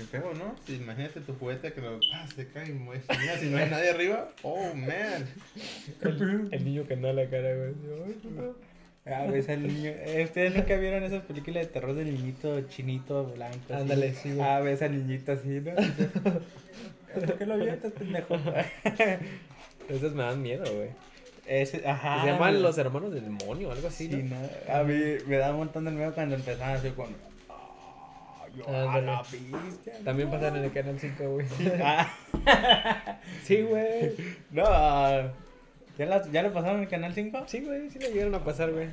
[0.00, 0.54] qué feo, ¿no?
[0.66, 3.04] Si imagínate tu juguete que lo ah, se cae y mueves.
[3.20, 4.28] Mira, si no hay nadie arriba.
[4.42, 5.26] Oh, man.
[6.02, 7.74] El, el niño que anda a la cara, güey.
[9.06, 9.90] Ah, ves al niño.
[9.90, 13.74] eh, ¿Ustedes nunca vieron esas películas de terror del niñito chinito blanco?
[13.74, 14.46] Ándale, sí, güey.
[14.46, 15.72] Ah, ves al niñito así, ¿no?
[17.14, 18.36] ¿Por qué lo avientas, pendejo?
[19.88, 20.90] Esos me dan miedo, güey.
[21.46, 22.20] Ese, ajá.
[22.22, 24.36] se llaman los hermanos del demonio, algo así, Sí, ¿no?
[24.36, 24.74] ¿no?
[24.74, 24.94] A mí
[25.26, 27.08] me da un montón de miedo cuando empezaban así con.
[28.60, 29.10] Yo, Ándale.
[29.10, 29.92] a la bestia.
[30.04, 31.46] También pasan en el canal 5, güey.
[31.82, 32.10] Ah,
[33.44, 34.12] Sí, güey.
[34.50, 37.44] no, ¿ya, la, ¿ya le pasaron el canal 5?
[37.46, 38.88] Sí, güey, sí le llegaron a pasar, güey.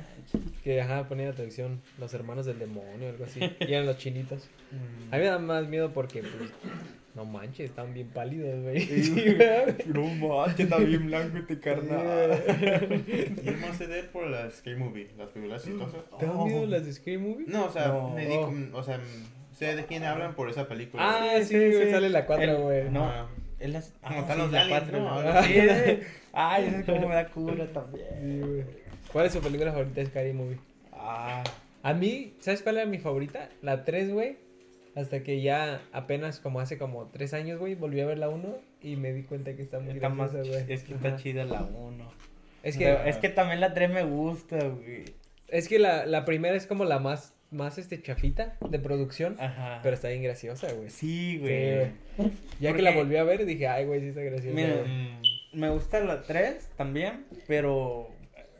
[0.62, 3.40] Que, ajá, ponía la traducción Los Hermanos del Demonio, algo así.
[3.60, 4.48] Y eran los chinitos.
[5.10, 6.50] A mí me da más miedo porque, pues,
[7.14, 8.80] no manches, están bien pálidos, güey.
[8.80, 9.76] Sí, güey.
[9.86, 12.42] No manches, está bien blanco este carnal.
[13.42, 16.00] Yo más sé de él por la Scary Movie, las películas chistosas.
[16.18, 17.46] ¿Te dan miedo las de Scream Movie?
[17.48, 18.10] No, o sea, No.
[18.10, 21.02] me di, com- o sea, mm, sé de quién hablan por esa película.
[21.04, 21.90] Ah, sí, Sí, sí.
[21.90, 22.90] sale la 4, El- güey.
[22.90, 23.04] no.
[23.08, 23.26] Ajá.
[23.58, 25.22] Es las, Como ah, están sí, los la aliens, cuatro, ¿no?
[25.22, 25.42] ¿no?
[25.42, 25.52] Sí.
[26.32, 28.06] Ay, eso es como me da cura también.
[28.20, 28.64] Sí, güey.
[29.12, 30.58] ¿Cuál es su película favorita de Scary Movie?
[30.92, 31.42] Ah,
[31.82, 33.48] A mí, ¿sabes cuál era mi favorita?
[33.62, 34.36] La 3, güey.
[34.94, 38.58] Hasta que ya apenas como hace como 3 años, güey, volví a ver la 1
[38.80, 40.72] y me di cuenta que está muy está más, graciosa, güey.
[40.72, 41.16] es que está Ajá.
[41.16, 42.12] chida la 1.
[42.62, 45.04] Es que, que, es que también la 3 me gusta, güey.
[45.48, 49.80] es que la, la primera es como la más, más este, chafita de producción, Ajá.
[49.82, 50.90] pero está bien graciosa, güey.
[50.90, 51.84] Sí, güey.
[51.84, 52.30] Sí, güey.
[52.60, 54.54] Ya que la volví a ver, dije, ay, güey, sí está graciosa.
[54.54, 54.88] Mira, güey".
[54.88, 55.20] Mm,
[55.60, 58.10] Me gusta la 3 también, pero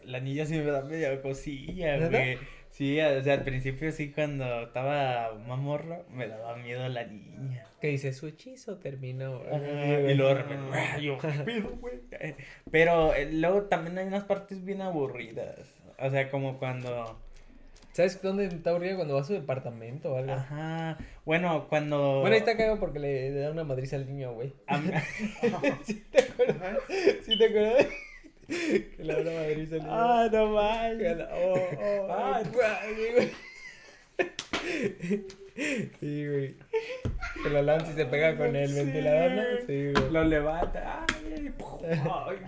[0.05, 2.39] la niña sí me da media cosilla, güey.
[2.71, 7.65] Sí, o sea, al principio sí, cuando estaba más morro, me daba miedo la niña.
[7.81, 9.43] Que dice, su hechizo terminó.
[9.51, 10.41] Ajá, y luego
[10.73, 12.01] "Ah, yo, ¿qué pedo, güey?
[12.71, 15.59] Pero eh, luego también hay unas partes bien aburridas.
[15.99, 17.19] O sea, como cuando.
[17.99, 20.31] ¿Sabes dónde está aburrida cuando va a su departamento o algo?
[20.33, 20.97] Ajá.
[21.25, 22.21] Bueno, cuando.
[22.21, 24.53] Bueno, ahí está cagado porque le, le da una madriza al niño, güey.
[24.69, 24.93] a mí-
[25.85, 26.79] ¿Sí te acuerdas?
[27.27, 27.87] ¿Sí te acuerdas?
[28.47, 29.93] que le da una madriza al niño.
[29.93, 33.31] Ah, no la- oh, oh, Ah, oh, sí, güey.
[35.99, 36.55] Sí, güey.
[37.43, 38.75] Que la lanza y se pega con el Sí.
[38.77, 39.43] ventilador, ¿no?
[39.67, 40.11] Sí, güey.
[40.13, 41.05] Lo levanta.
[41.09, 41.53] Ay,
[41.89, 42.39] ay.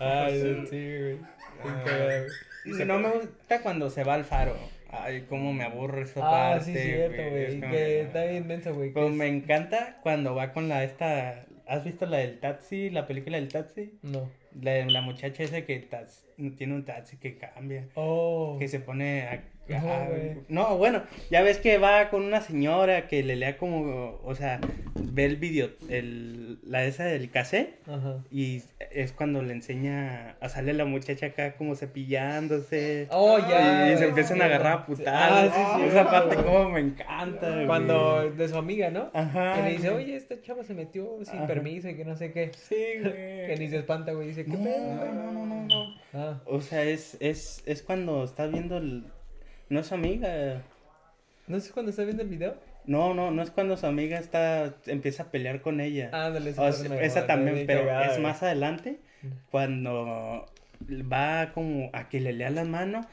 [0.00, 1.14] Ay, sí, güey.
[1.14, 1.20] Bien
[1.62, 1.82] Ah.
[1.84, 2.49] cagado, güey.
[2.64, 4.56] Dice, no me gusta cuando se va al faro.
[4.92, 6.64] Ay, cómo me aburro esa Ah, parte.
[6.72, 7.60] sí, cierto, güey.
[7.60, 8.88] Que está bien menso, güey.
[8.88, 11.44] que Como es- me encanta cuando va con la esta.
[11.66, 12.90] ¿Has visto la del taxi?
[12.90, 13.98] La película del taxi?
[14.02, 14.28] No.
[14.60, 16.24] La, de la muchacha esa que tax-
[16.58, 17.86] tiene un taxi que cambia.
[17.94, 18.56] Oh.
[18.58, 19.44] Que se pone a,
[19.78, 20.36] No, a- güey.
[20.48, 24.60] no, bueno, ya ves que va con una señora que le lea como, o sea,
[24.94, 28.18] ve el video, el, la esa del cassette Ajá.
[28.30, 33.06] y es cuando le enseña a sale la muchacha acá como cepillándose.
[33.10, 33.92] Oh, ya.
[33.92, 35.52] y se empiezan sí, a agarrar a putadas.
[35.54, 35.88] Ah, sí, sí.
[35.88, 37.50] Esa parte como me encanta.
[37.54, 37.66] güey.
[37.66, 39.10] Cuando de su amiga, ¿no?
[39.14, 39.54] Ajá.
[39.56, 41.46] Que le dice, oye, esta chava se metió sin Ajá.
[41.46, 42.50] permiso y que no sé qué.
[42.54, 43.40] Sí, güey.
[43.50, 44.28] Que ni se espanta, güey.
[44.28, 45.94] Dice, ¿qué No, pedo, no, no, no, no.
[46.14, 46.40] Ah.
[46.46, 49.04] O sea, es, es, es cuando está viendo el...
[49.70, 50.62] No es amiga.
[51.46, 52.56] ¿No sé cuando está viendo el video?
[52.86, 56.10] No, no, no es cuando su amiga está empieza a pelear con ella.
[56.12, 58.98] Ándale, O sea, esa también, pero es más adelante
[59.50, 60.46] cuando
[61.10, 63.06] va como a que le lea la mano,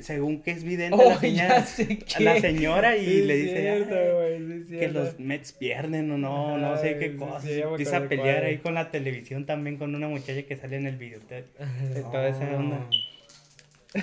[0.00, 3.94] según que es vidente Oh, la, señora, la señora y Sí, le es dice cierto,
[3.94, 7.48] "Ay, güey, sí, es que los Mets pierden o no, no sé qué sí, cosa.
[7.50, 10.96] empieza a pelear ahí con la televisión también con una muchacha que sale en el
[10.96, 11.20] video.
[11.28, 12.86] de toda esa onda.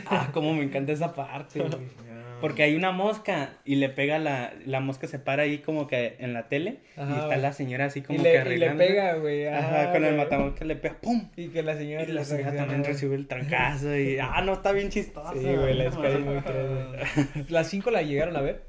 [0.08, 1.72] Ah, cómo me encanta esa parte, güey.
[2.42, 6.16] Porque hay una mosca y le pega la, la mosca se para ahí como que
[6.20, 7.42] en la tele Ajá, y está güey.
[7.42, 8.78] la señora así Y como que le, y le arreglando.
[8.86, 9.46] pega, güey.
[9.48, 11.30] Ajá, ajá, con el matamosca le pega ¡pum!
[11.36, 14.54] Y que la señora Y le la señora también recibe el trancazo y ah, no,
[14.54, 15.34] está bien chistoso.
[15.34, 16.68] Sí, güey, la Movie 3,
[17.36, 17.46] güey.
[17.50, 18.64] ¿Las 5 la llegaron a ver?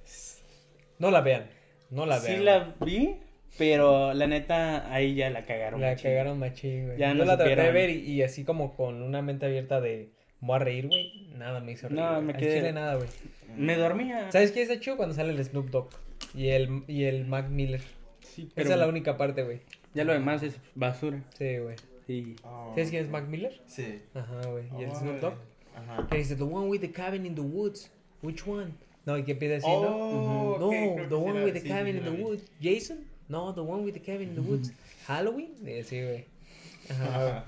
[0.99, 1.47] No la vean.
[1.91, 2.39] No la vean.
[2.39, 3.19] Sí la vi,
[3.57, 5.81] pero la neta ahí ya la cagaron.
[5.81, 6.11] La machín.
[6.11, 6.99] cagaron machín, güey.
[6.99, 7.75] Ya Yo no la traté de supieron.
[7.75, 10.11] ver y, y así como con una mente abierta de...
[10.41, 11.27] Voy a reír, güey.
[11.37, 12.01] Nada me hizo reír.
[12.01, 13.09] No, me quedé- chile nada, güey.
[13.57, 14.31] Me dormía.
[14.33, 15.89] ¿Sabes qué es chido cuando sale el Snoop Dogg?
[16.35, 17.83] Y el, y el Mac Miller.
[18.21, 19.61] Sí, Esa es la única parte, güey.
[19.95, 21.23] Ya lo demás es basura.
[21.37, 21.77] Sí, güey.
[22.07, 22.37] Sí.
[22.71, 23.61] ¿Sabes quién es Mac Miller?
[23.67, 24.01] Sí.
[24.15, 24.65] Ajá, güey.
[24.79, 24.95] ¿Y el Órale.
[24.95, 25.35] Snoop Dogg?
[25.77, 26.07] Ajá.
[26.09, 27.91] Que dice, the one with the cabin in the woods.
[28.23, 28.73] Which one?
[29.07, 29.97] No, y que empieza así, ¿no?
[29.97, 32.45] Oh, No, ok, creo que the one with the sí, cabin sí in the woods.
[32.63, 33.05] Jason?
[33.29, 34.73] No, the one with the cabin in the woods.
[35.07, 35.53] Halloween?
[35.67, 36.25] Eh, Sí, güey.
[36.91, 37.45] Ajá.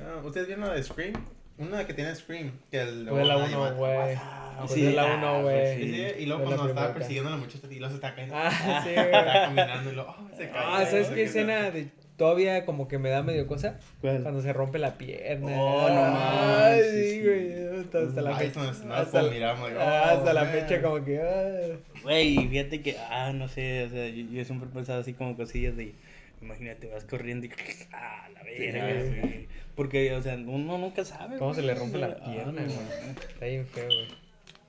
[0.00, 1.12] Ah, ¿Ustedes vieron la de Scream?
[1.58, 2.52] Una que tiene Scream.
[2.70, 3.74] Que el, Fue la nadie 1, más.
[3.76, 4.14] güey.
[4.16, 5.76] Ah, sí, es la ah, 1, pues güey.
[5.76, 6.94] Sí, sí, y luego Fue cuando estaba primera.
[6.94, 8.34] persiguiendo a la muchacha y luego se está cayendo.
[8.36, 9.10] Ah, sí, güey.
[9.10, 10.62] caminando y luego, oh, se cae.
[10.64, 13.78] Ah, ¿sabes qué escena de todavía como que me da medio cosa?
[14.00, 14.22] ¿Cuál?
[14.22, 15.52] Cuando se rompe la pierna.
[15.60, 17.80] Oh, no Ay, sí, sí, güey.
[17.80, 18.60] Hasta, hasta la fecha.
[18.70, 21.20] hasta, like, ah, hasta oh, la fecha como que...
[21.20, 21.76] ah.
[22.02, 25.36] Güey, fíjate que, ah, no sé, o sea, yo, yo siempre he pensado así como
[25.36, 25.94] cosillas de,
[26.40, 27.50] imagínate, vas corriendo y,
[27.92, 29.48] ah, la verga, Sí, güey.
[29.76, 31.36] Porque, o sea, uno nunca sabe.
[31.38, 33.26] ¿Cómo se le rompe la pierna, ah, güey?
[33.34, 34.08] Está bien feo, güey.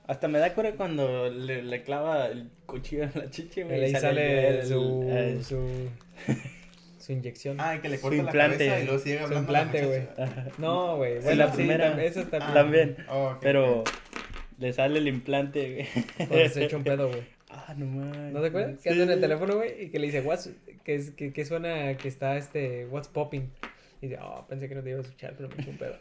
[0.06, 3.84] Hasta me da cura cuando le, le clava el cuchillo en la chiche, güey.
[3.84, 5.66] Ahí sale el- su, el- su,
[6.98, 7.56] su inyección.
[7.60, 8.66] Ah, que le Su corta la implante.
[8.66, 10.02] cabeza y luego sigue Su hablando implante, la güey.
[10.58, 11.16] No, güey.
[11.18, 12.04] Sí, Bueno, la primera.
[12.04, 12.40] está Ah.
[12.40, 12.54] bien.
[12.54, 13.84] También, Oh, pero
[14.58, 15.72] le sale el implante,
[16.16, 16.26] güey.
[16.28, 17.22] Cuando se echa un pedo, güey.
[17.50, 18.32] Ah, no mames.
[18.32, 18.80] ¿No te acuerdas?
[18.82, 20.50] Que anda en el teléfono, güey, y que le dice, what's,
[20.84, 23.50] que, es, que, que suena que está este, what's popping.
[24.00, 25.96] Y dice, oh, pensé que no te iba a escuchar, pero me fue un pedo.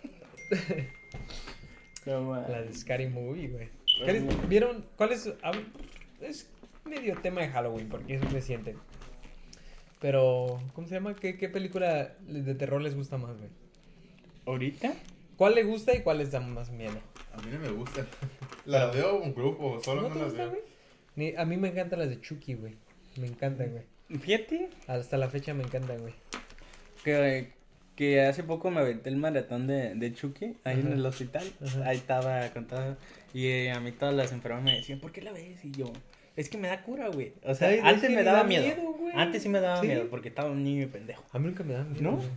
[2.05, 2.35] No.
[2.47, 3.65] La de Scary Movie, güey.
[4.01, 4.47] Ah, ¿Qué les- bueno.
[4.47, 4.85] ¿Vieron?
[4.95, 5.29] ¿Cuál es?
[5.41, 5.65] a ver,
[6.21, 6.49] es
[6.85, 8.77] medio tema de Halloween, porque es reciente.
[9.99, 11.15] Pero, ¿cómo se llama?
[11.15, 13.49] ¿Qué, qué película de terror les gusta más, güey?
[14.45, 14.93] ¿Ahorita?
[15.35, 16.97] ¿Cuál le gusta y cuál les da más miedo?
[17.33, 18.05] A mí no me gusta.
[18.65, 20.57] Las veo en grupo, solo ¿No no, las veo.
[21.15, 22.75] Ni- A mí me encantan las de Chucky, güey.
[23.17, 24.19] Me encantan, güey.
[24.19, 26.13] Fíjate Hasta la fecha me encantan, güey.
[27.03, 27.51] que,
[27.97, 30.95] que hace poco me aventé el maratón de, de Chucky ahí en Ajá.
[30.95, 31.43] el hospital.
[31.65, 31.85] Ajá.
[31.89, 32.95] Ahí estaba contado.
[33.33, 35.65] Y eh, a mí todas las enfermas me decían, ¿por qué la ves?
[35.65, 35.91] Y yo,
[36.37, 37.33] es que me da cura, güey.
[37.43, 38.63] O sea, Ay, es antes me daba da miedo.
[38.63, 39.87] miedo, antes sí me daba Sí.
[39.87, 41.25] miedo porque estaba un niño y pendejo.
[41.33, 42.03] A mí nunca me dan miedo.
[42.03, 42.15] ¿No?
[42.17, 42.29] güey.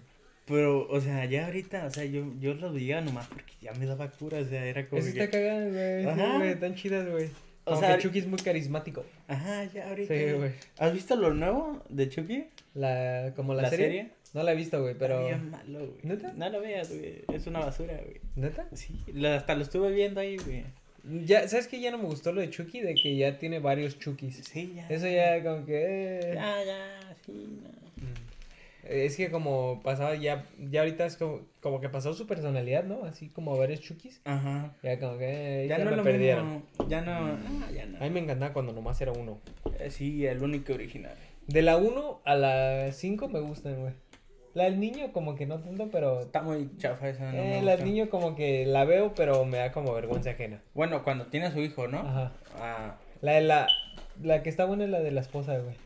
[0.46, 3.86] Pero, o sea, ya ahorita, o sea, yo, yo lo veía nomás porque ya me
[3.86, 5.20] daba cura, o sea, era como Eso que...
[5.22, 6.06] está cagado, güey.
[6.06, 6.38] Ajá.
[6.38, 6.58] güey.
[6.58, 7.28] Tan chidas, güey.
[7.64, 9.04] O O sea, Chucky es muy carismático.
[9.28, 10.12] Ajá, ya ahorita.
[10.14, 10.50] Sí, güey.
[10.78, 12.46] ¿Has visto lo nuevo de Chucky?
[12.74, 13.86] La, como la, ¿La serie?
[13.86, 14.10] serie?
[14.32, 15.24] No la he visto, güey, pero...
[15.26, 15.92] Bien malo, güey.
[16.02, 16.32] ¿Neta?
[16.36, 17.24] No lo veas, güey.
[17.34, 18.20] Es una basura, güey.
[18.36, 18.66] ¿Neta?
[18.74, 20.64] Sí, lo- hasta lo estuve viendo ahí, güey.
[21.24, 21.80] Ya, ¿Sabes qué?
[21.80, 24.36] Ya no me gustó lo de Chucky, de que ya tiene varios Chuckys.
[24.46, 24.86] Sí, ya.
[24.88, 26.18] Eso ya como que...
[26.22, 27.70] eh, Ya, ya, sí, no.
[28.88, 30.44] Es que como pasaba ya...
[30.70, 33.04] Ya ahorita es como, como que pasó su personalidad, ¿no?
[33.04, 34.20] Así como varios Chuckys.
[34.24, 34.74] Ajá.
[34.82, 35.64] Ya como que...
[35.64, 36.46] eh, Ya ya no me lo perdieron.
[36.54, 36.88] mismo.
[36.88, 37.12] Ya no.
[37.12, 37.98] ah, ya no.
[37.98, 39.38] A mí me encantaba cuando nomás era uno.
[39.78, 41.14] Eh, Sí, el único original.
[41.46, 43.92] De la 1 a la 5 me gustan, güey.
[44.54, 46.20] La del niño como que no tanto, pero...
[46.20, 49.58] Está muy chafa esa, no eh, la del niño como que la veo, pero me
[49.58, 50.60] da como vergüenza ajena.
[50.74, 52.00] Bueno, cuando tiene a su hijo, ¿no?
[52.00, 52.32] Ajá.
[52.58, 52.96] Ah.
[53.20, 53.68] La de la...
[54.22, 55.76] La que está buena es la de la esposa, güey.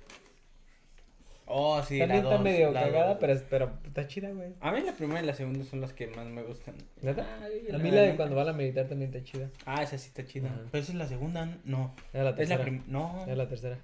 [1.46, 3.18] Oh, sí, También la está dos, medio la cagada, dos.
[3.20, 4.54] pero, pero está chida, güey.
[4.60, 6.74] A mí la primera y la segunda son las que más me gustan.
[7.02, 7.26] ¿Neta?
[7.42, 9.50] Ay, A mí la de cuando van a meditar también está chida.
[9.66, 10.48] Ah, esa sí está chida.
[10.48, 10.60] Ajá.
[10.70, 11.94] Pero esa es la segunda, no.
[12.14, 12.62] La Es la tercera.
[12.62, 12.82] prim...
[12.86, 13.78] No, Era la tercera.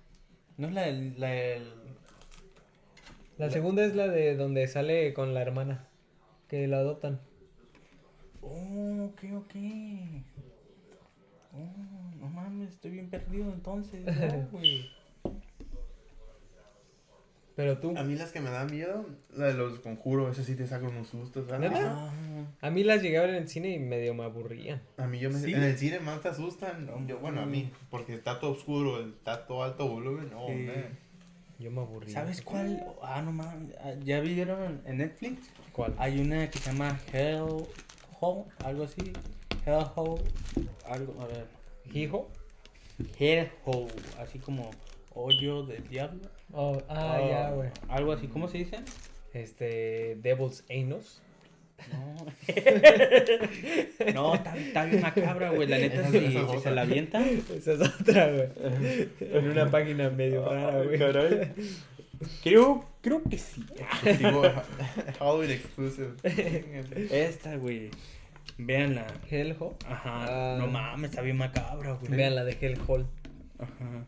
[0.56, 1.20] no es la del...
[1.20, 1.72] La del...
[3.40, 5.86] La segunda es la de donde sale con la hermana.
[6.46, 7.20] Que la adoptan.
[8.42, 9.54] Oh, ok, ok.
[11.54, 14.04] Oh, no mames, estoy bien perdido entonces.
[14.04, 14.90] No, güey.
[17.56, 17.96] Pero tú...
[17.96, 20.90] A mí las que me dan miedo, la de los conjuros, eso sí te sacan
[20.90, 21.72] unos sustos, ¿sabes?
[21.74, 22.10] Ah,
[22.60, 24.82] A mí las llegué a ver en el cine y medio me aburrían.
[24.98, 25.54] A mí yo me, ¿Sí?
[25.54, 26.90] en el cine más te asustan.
[27.06, 30.28] Yo, bueno, a mí, porque está todo oscuro, está todo alto volumen.
[30.30, 30.68] No, Sí.
[31.60, 32.12] Yo me aburría.
[32.14, 32.82] ¿Sabes cuál?
[33.02, 33.76] Ah, no mames.
[33.84, 35.50] ah, ¿Ya vieron en Netflix?
[35.72, 35.94] ¿Cuál?
[35.98, 37.66] Hay una que se llama Hell
[38.18, 39.12] Hole, algo así.
[39.66, 40.22] Hell Hole,
[40.86, 41.46] algo, a ver.
[41.92, 42.28] ¿Hijo?
[43.18, 44.70] Hell Hole, así como
[45.14, 46.22] hoyo del diablo.
[46.52, 47.70] Oh, ah, Oh, ya, güey.
[47.88, 48.78] Algo así, ¿cómo se dice?
[49.34, 50.16] Este...
[50.22, 51.20] Devil's Anus.
[51.92, 52.26] No.
[54.14, 55.68] no, está, está bien macabra, güey.
[55.68, 56.60] La neta, si, otra.
[56.60, 57.24] se la avienta.
[57.26, 59.08] Esa es otra, güey.
[59.20, 60.98] En una página medio rara, güey.
[62.42, 63.64] Creo, creo que sí.
[65.18, 66.14] Halloween exclusive.
[67.10, 67.90] Esta, güey.
[68.58, 69.06] Véanla.
[69.30, 69.76] Hellhole.
[69.86, 70.54] Ajá.
[70.54, 70.56] Ah.
[70.58, 72.10] No mames, está bien macabra, güey.
[72.12, 73.06] Vean la de Hellhole.
[73.58, 74.06] Ajá.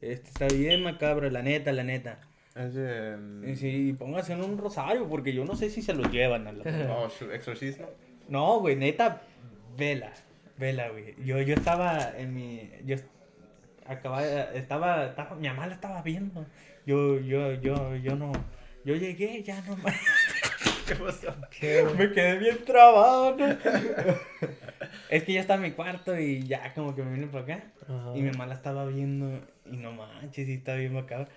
[0.00, 2.20] Esta está bien macabra, la neta, la neta.
[2.54, 3.16] Es de.
[3.16, 6.46] mm, Y sí, póngase en un rosario, porque yo no sé si se lo llevan
[6.46, 7.08] a la...
[7.18, 7.86] Su exorcismo.
[8.28, 9.22] No, güey, neta,
[9.76, 10.12] vela,
[10.56, 11.14] vela, güey.
[11.24, 12.70] Yo, yo estaba en mi...
[12.84, 12.96] Yo
[13.86, 16.44] acababa, estaba, estaba, mi mamá la estaba viendo.
[16.86, 18.32] Yo, yo, yo, yo no...
[18.84, 19.94] Yo llegué, ya no más.
[20.88, 21.32] ¿Qué pasó?
[21.96, 23.46] Me quedé bien trabado, ¿no?
[25.10, 27.64] es que ya está en mi cuarto y ya como que me vine para acá.
[27.84, 28.12] Ajá.
[28.16, 31.28] Y mi mamá la estaba viendo y no manches, sí está bien macabro.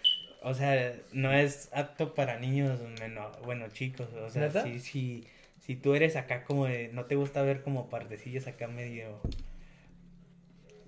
[0.44, 4.10] O sea, no es apto para niños menor, bueno, chicos.
[4.14, 4.64] O sea, ¿Neta?
[4.64, 5.24] si, si,
[5.60, 9.20] si tú eres acá como de, no te gusta ver como partecillas acá medio...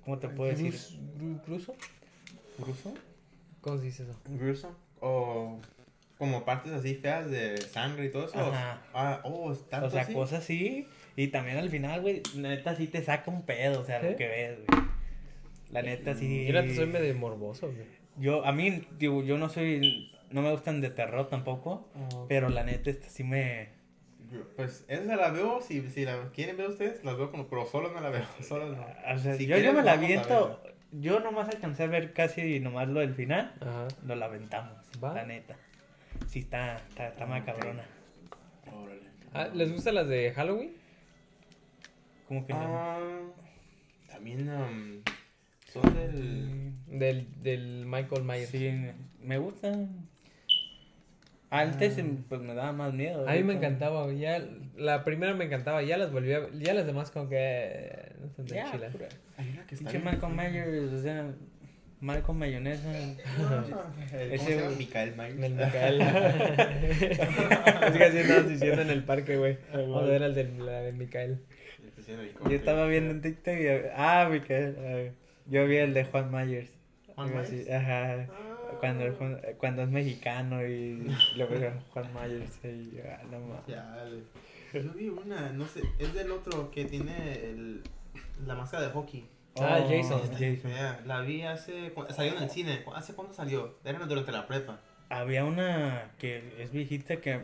[0.04, 0.72] ¿Cómo te puedo decir?
[0.74, 1.76] Grus- gru- ¿Gruso?
[2.60, 2.94] ¿Gruso?
[3.62, 4.20] ¿Cómo se dice eso?
[4.30, 4.76] Gruesome.
[5.00, 5.60] O
[6.18, 8.38] como partes así feas de sangre y todo eso.
[8.40, 8.82] Ajá.
[8.94, 9.56] Ah, oh, O
[9.90, 10.14] sea, así?
[10.14, 10.88] cosas así.
[11.16, 14.08] Y también al final, güey, neta sí te saca un pedo, o sea, ¿Sí?
[14.12, 14.86] lo que ves, güey.
[15.72, 16.46] La neta sí.
[16.46, 17.88] Yo la soy medio morboso, güey.
[18.18, 21.90] Yo, a mí, digo, yo no soy, no me gustan de terror tampoco,
[22.28, 23.70] pero la neta esta sí me...
[24.56, 27.92] Pues esa la veo, si, si la quieren ver ustedes, las veo como, pero solo
[27.94, 28.86] no la veo, solo no.
[29.14, 32.60] O sea, Si yo, yo quieren, me la aviento, yo nomás alcancé a ver casi
[32.60, 33.88] nomás lo del final, Ajá.
[34.06, 35.14] lo lamentamos, Va.
[35.14, 35.56] la neta.
[36.28, 37.84] Sí está, está, está macabrona.
[38.74, 39.02] Órale.
[39.34, 40.74] Ah, ¿Les gustan las de Halloween?
[42.28, 42.60] Como que no.
[42.62, 43.00] Ah,
[44.08, 45.02] también um,
[45.82, 46.74] son del...
[46.88, 48.50] Del, del Michael Myers.
[48.50, 48.72] Sí,
[49.20, 50.08] me gustan.
[51.50, 53.28] Antes pues me daba más miedo.
[53.28, 54.12] A mí me encantaba.
[54.14, 54.44] Ya,
[54.78, 56.60] la primera me encantaba, ya las volví a ver.
[56.60, 58.96] Ya las demás como que eh, no están tan Ya, chilas.
[59.70, 60.30] Pinche fea.
[60.30, 61.34] Myers, o sea,
[62.02, 62.90] mal con mayonesa.
[64.14, 64.78] Ese Ese, es güey.
[64.78, 65.44] Michael Myers.
[65.44, 66.02] El Micael.
[66.02, 69.58] es que así estabas diciendo en el parque, güey.
[69.72, 71.40] Vamos a ver al de, la de Micael.
[72.50, 73.68] Yo estaba viendo en TikTok y.
[73.96, 75.16] Ah, Micael.
[75.46, 76.70] Ah, Yo vi el de Juan Myers.
[77.16, 77.48] ¿Juan Myers?
[77.50, 78.14] así, Ajá.
[78.30, 78.78] Ah.
[78.80, 79.14] Cuando, el
[79.58, 83.66] cuando es mexicano y lo veo Juan Myers y yo, ah, no mames.
[83.68, 87.82] Ya, le- Yo vi una, no sé, es del otro que tiene el,
[88.46, 89.26] la máscara de hockey.
[89.58, 90.20] Ah, Oh, Jason.
[90.22, 91.00] Está bien fea.
[91.06, 92.84] La vi hace, salió en el cine.
[92.84, 93.78] ¿Cu- ¿Hace cuándo salió?
[93.86, 94.82] Era durante la prepa.
[95.08, 97.40] Había una que es viejita que,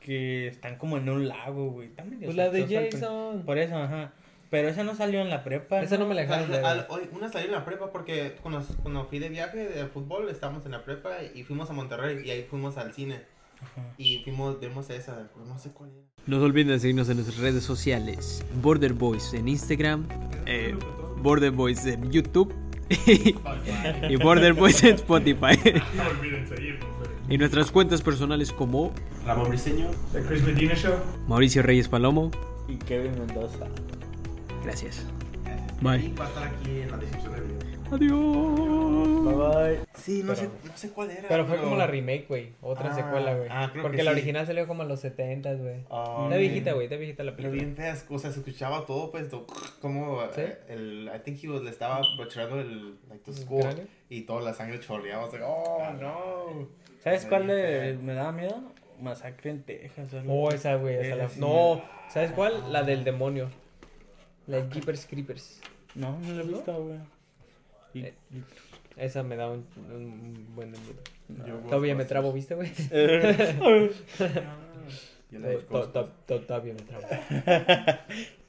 [0.00, 1.88] que están como en un lago, güey.
[1.88, 3.42] Está medio Pues la de Jason.
[3.44, 4.12] Por eso, ajá.
[4.50, 5.80] Pero esa no salió en la prepa.
[5.80, 6.64] Esa no me la O sea, dejaron ver.
[6.64, 10.28] al- hoy- una salió en la prepa porque cuando, cuando fui de viaje de fútbol
[10.28, 13.22] estábamos en la prepa y fuimos a Monterrey y ahí fuimos al cine.
[13.62, 13.86] Ajá.
[13.98, 16.00] Y fuimos, vimos esa, no sé cuál era.
[16.26, 18.44] No se olviden de seguirnos en nuestras redes sociales.
[18.62, 20.06] Border Boys en Instagram,
[20.46, 20.74] eh,
[21.18, 22.52] Border Boys en YouTube
[23.06, 25.58] y Border Boys en Spotify.
[25.94, 26.88] No olviden seguirnos.
[27.28, 28.92] y nuestras cuentas personales como
[29.24, 29.90] Ramón Briseño.
[30.12, 30.94] The Chris Medina Show.
[31.28, 32.30] Mauricio Reyes Palomo.
[32.68, 33.66] Y Kevin Mendoza.
[34.64, 35.04] Gracias.
[35.80, 35.98] Bye.
[36.06, 37.70] Y va a estar aquí en la descripción del video.
[37.92, 39.24] Adiós.
[39.24, 39.34] Bye
[39.76, 39.86] bye.
[39.94, 41.28] Sí, no, Pero- sé, no sé cuál era.
[41.28, 42.52] Pero fue como la remake, güey.
[42.60, 43.48] Otra Ah, secuela, güey.
[43.50, 44.16] ah, creo Porque que la sí.
[44.18, 45.76] original salió como a los 70, güey.
[45.90, 46.84] Ah, Está viejita, güey.
[46.84, 47.62] Está viejita la Pero película.
[47.64, 49.46] bien feas cosas, se escuchaba todo, pues, to-
[49.80, 50.42] como ¿Sí?
[50.42, 53.84] eh, el, I think he was, le estaba butcherando el, like, the ¿El skull, cráneo?
[54.10, 56.68] y toda la sangre chorreaba, was like, oh, no.
[57.02, 57.98] ¿Sabes cuál le- fea.
[58.00, 58.62] me daba miedo?
[59.00, 60.08] Masacre en Texas.
[60.28, 60.96] Oh, esa, güey.
[60.96, 62.70] hasta la- Esa sí No, ¿sabes cuál?
[62.70, 63.48] La del demonio.
[64.46, 65.60] La de Jeepers Creepers.
[65.94, 66.52] No, no la he ¿No?
[66.52, 66.98] visto, güey.
[67.94, 68.14] Y- Eh,
[68.96, 71.00] Esa me da un, un buen miedo.
[71.46, 72.70] Yo Todavía me trabo, ¿viste, güey?
[76.26, 77.06] Todavía me trabo.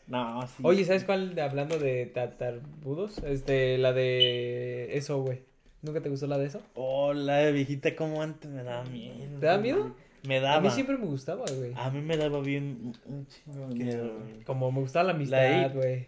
[0.07, 0.55] No, sí.
[0.63, 1.35] Oye, ¿sabes cuál?
[1.35, 3.19] de- hablando de tatarbudos.
[3.19, 5.39] Este, la de eso, güey.
[5.83, 6.61] ¿Nunca te gustó la de eso?
[6.73, 9.39] Oh, la de viejita como antes me daba miedo.
[9.39, 9.95] ¿Te da miedo?
[10.23, 10.57] Me daba.
[10.57, 11.73] A mí siempre me gustaba, güey.
[11.75, 13.83] A mí me daba bien un chingo de ¿Qué?
[13.85, 14.13] miedo.
[14.45, 16.07] Como me gustaba la amistad, güey.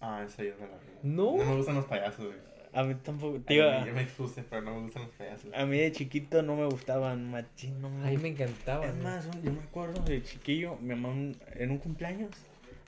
[0.00, 1.08] Ah, esa yo no la vi.
[1.08, 1.36] No.
[1.36, 2.38] No me gustan los payasos, güey.
[2.72, 3.64] A mí tampoco, A tío.
[3.80, 5.50] mí- Yo me expuse, pero no me gustan los payasos.
[5.54, 8.86] A mí de chiquito no me gustaban, machín, no me A mí me encantaba.
[8.86, 12.30] Es más, yo me acuerdo de chiquillo, mi mamá en un cumpleaños.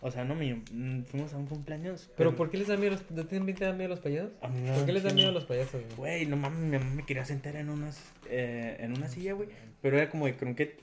[0.04, 2.10] O sea, no, mi, mm, fuimos a un cumpleaños.
[2.16, 4.32] ¿Pero por qué les da miedo los, ¿no también te dan miedo los payasos?
[4.42, 5.96] A mí me ¿Por qué les da miedo los payasos, güey?
[5.96, 9.48] Güey, no mames, mi mamá me quería sentar en unas, eh, en una silla, güey.
[9.80, 10.76] Pero era como de croquet.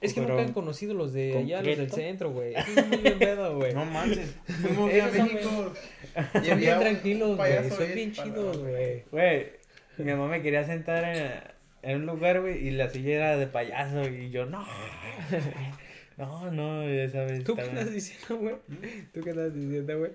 [0.00, 2.54] Es que pero- nunca han conocido los de allá, los del centro, güey.
[2.54, 3.74] Eso es muy bien pedo, güey.
[3.74, 4.34] No manches.
[4.46, 5.74] Fuimos a México.
[6.32, 7.68] Son bien un tranquilos, güey.
[7.70, 9.04] Son bien chidos, güey.
[9.10, 9.46] Güey,
[9.98, 11.32] mi mamá me quería sentar en,
[11.82, 14.08] en un lugar, güey, y la silla era de payaso.
[14.08, 14.64] Y yo, no.
[16.18, 17.44] No, no, esa vez.
[17.44, 18.56] ¿Tú qué estaba- estás diciendo, güey?
[19.14, 20.10] ¿Tú qué estás diciendo, güey?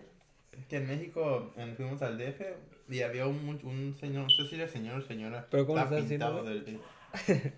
[0.69, 2.41] Que en México en- fuimos al DF
[2.89, 5.47] y había un, un señor, no sé si era señor o señora.
[5.49, 6.79] ¿Pero cómo estás diciendo, pintado del-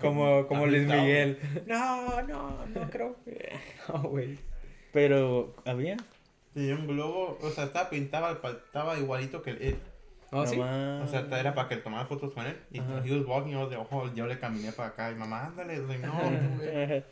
[0.00, 1.02] Como, como Luis pintado.
[1.02, 1.38] Miguel.
[1.66, 3.16] No, no, no creo.
[3.88, 4.38] No, güey.
[4.92, 5.96] Pero, ¿había?
[6.54, 9.76] Tenía un globo, o sea, estaba pintado, estaba igualito que él.
[10.32, 10.58] ¿Ah, sí?
[10.58, 12.56] O sea, era para que tomara fotos con él.
[12.70, 13.02] Y Ajá.
[13.04, 15.10] he was walking, was like, oh, yo le caminé para acá.
[15.10, 15.78] Y mamá, ándale.
[15.78, 16.12] Like, no,
[16.56, 17.04] güey.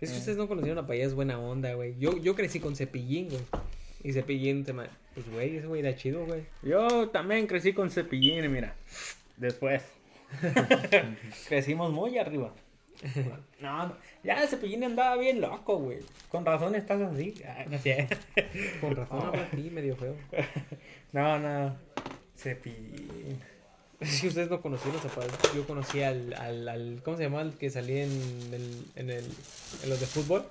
[0.00, 1.96] Es que ustedes no conocieron a Payas buena onda, güey.
[1.98, 3.42] Yo, yo crecí con Cepillín, güey.
[4.02, 4.84] Y Cepillín se me...
[5.14, 6.46] Pues, güey, ese güey era chido, güey.
[6.62, 8.74] Yo también crecí con cepillín, y mira.
[9.36, 9.82] Después.
[11.48, 12.54] Crecimos muy arriba.
[13.60, 15.98] No, no, ya cepillín andaba bien loco, güey.
[16.28, 17.34] Con razón estás así.
[17.68, 18.08] No sé.
[18.80, 20.14] Con razón habla aquí medio feo.
[21.12, 21.76] No, no.
[22.40, 23.38] Cepillín.
[24.00, 25.54] Es que ustedes no conocieron a Payas.
[25.54, 27.00] Yo conocí al, al, al...
[27.04, 27.42] ¿Cómo se llama?
[27.42, 28.10] El que salía en,
[28.52, 29.24] el, en, el,
[29.82, 30.44] en los de fútbol.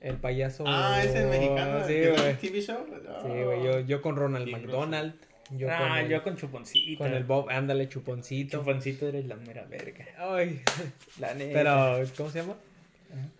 [0.00, 0.64] El payaso...
[0.66, 1.86] Ah, ese mexicano.
[1.86, 2.78] Sí, es un TV show.
[3.22, 3.64] Sí, güey.
[3.64, 5.14] Yo, yo con Ronald McDonald.
[5.50, 6.98] Yo ah, con el, yo con chuponcito.
[6.98, 7.50] con el Bob...
[7.50, 8.58] Ándale, chuponcito.
[8.58, 10.06] chuponcito eres la mera verga.
[10.18, 10.62] Ay...
[11.20, 11.52] La neta.
[11.52, 12.56] Pero, ¿cómo se llama?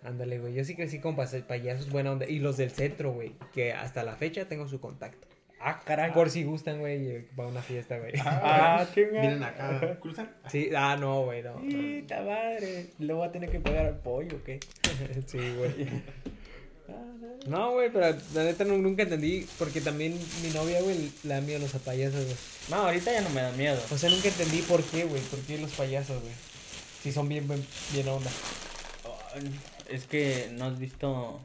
[0.03, 0.53] Ándale, güey.
[0.53, 2.27] Yo sí crecí con payasos buena onda.
[2.27, 3.33] Y los del centro, güey.
[3.53, 5.26] Que hasta la fecha tengo su contacto.
[5.69, 6.11] Ah, caray.
[6.13, 8.13] Por si gustan, güey, eh, para una fiesta, güey.
[8.23, 9.21] Ah, chinga.
[9.21, 10.29] Vienen acá, cruzan.
[10.49, 11.55] Sí, ah, no, güey, no.
[11.55, 12.87] Puta madre.
[12.99, 14.59] ¿Le voy a tener que pagar al pollo o qué?
[15.27, 15.73] Sí, güey.
[17.47, 19.45] No, güey, pero la neta no- nunca entendí.
[19.59, 22.35] Porque también mi novia, güey, le da miedo a los payasos, güey.
[22.69, 23.81] No, ahorita ya no me da miedo.
[23.91, 25.21] O sea, nunca entendí por qué, güey.
[25.23, 26.33] ¿Por qué los payasos, güey?
[27.03, 28.29] Si son bien, bien, bien onda.
[29.89, 31.39] Es que no has visto.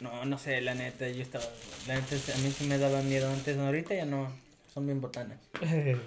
[0.00, 1.44] No, no sé, la neta, yo estaba.
[1.86, 4.30] La neta, a mí sí me daba miedo antes, ahorita ya no.
[4.72, 5.38] Son bien botanas.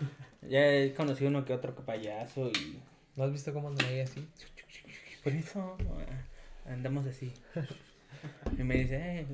[0.49, 2.79] Ya he conocido uno que otro que payaso y.
[3.15, 4.27] ¿No has visto cómo andan ahí así?
[5.23, 5.77] Por eso
[6.65, 7.31] andamos así.
[8.57, 9.27] Y me dice, eh,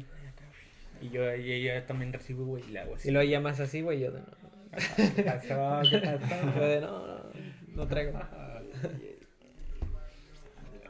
[1.01, 3.07] Y yo, y yo también recibo, güey, y le hago así.
[3.07, 4.27] Y lo llamas así, güey, yo de no.
[5.15, 5.89] ¿Qué pasó?
[5.89, 6.55] ¿Qué pasó?
[6.59, 7.23] Yo de no, no,
[7.75, 8.19] no traigo.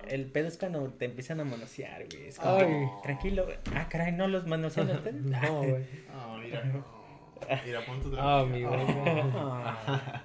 [0.09, 2.27] El pedo es cuando te empiezan a manosear, güey.
[2.27, 2.87] Es como, Ay.
[3.03, 3.57] tranquilo, güey.
[3.75, 5.15] Ah, caray, ¿no los manosean ustedes?
[5.21, 5.85] No, güey.
[6.13, 6.63] Ah, mira.
[7.65, 8.79] Mira, pon tu Ah, mi güey.
[9.35, 10.23] Ah, Ah.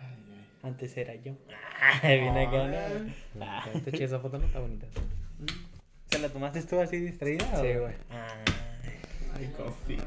[0.00, 0.46] Ay, ay.
[0.62, 1.32] Antes era yo.
[1.78, 3.12] Ah, bien acá, ¿no?
[3.44, 4.86] Ah, Te eché esa foto, no está bonita.
[6.10, 7.44] ¿Se la tomaste tú así distraída?
[7.60, 7.92] Sí, güey.
[8.08, 8.54] Ay,
[9.36, 9.98] Ay, coffee.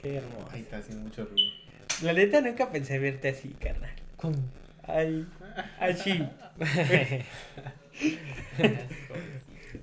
[0.00, 0.48] qué hermoso.
[0.52, 1.50] Ay, está haciendo mucho ruido.
[2.02, 3.90] La neta nunca pensé verte así, carnal.
[4.16, 4.36] ¿Cómo?
[4.84, 5.26] Ay,
[5.78, 6.26] así.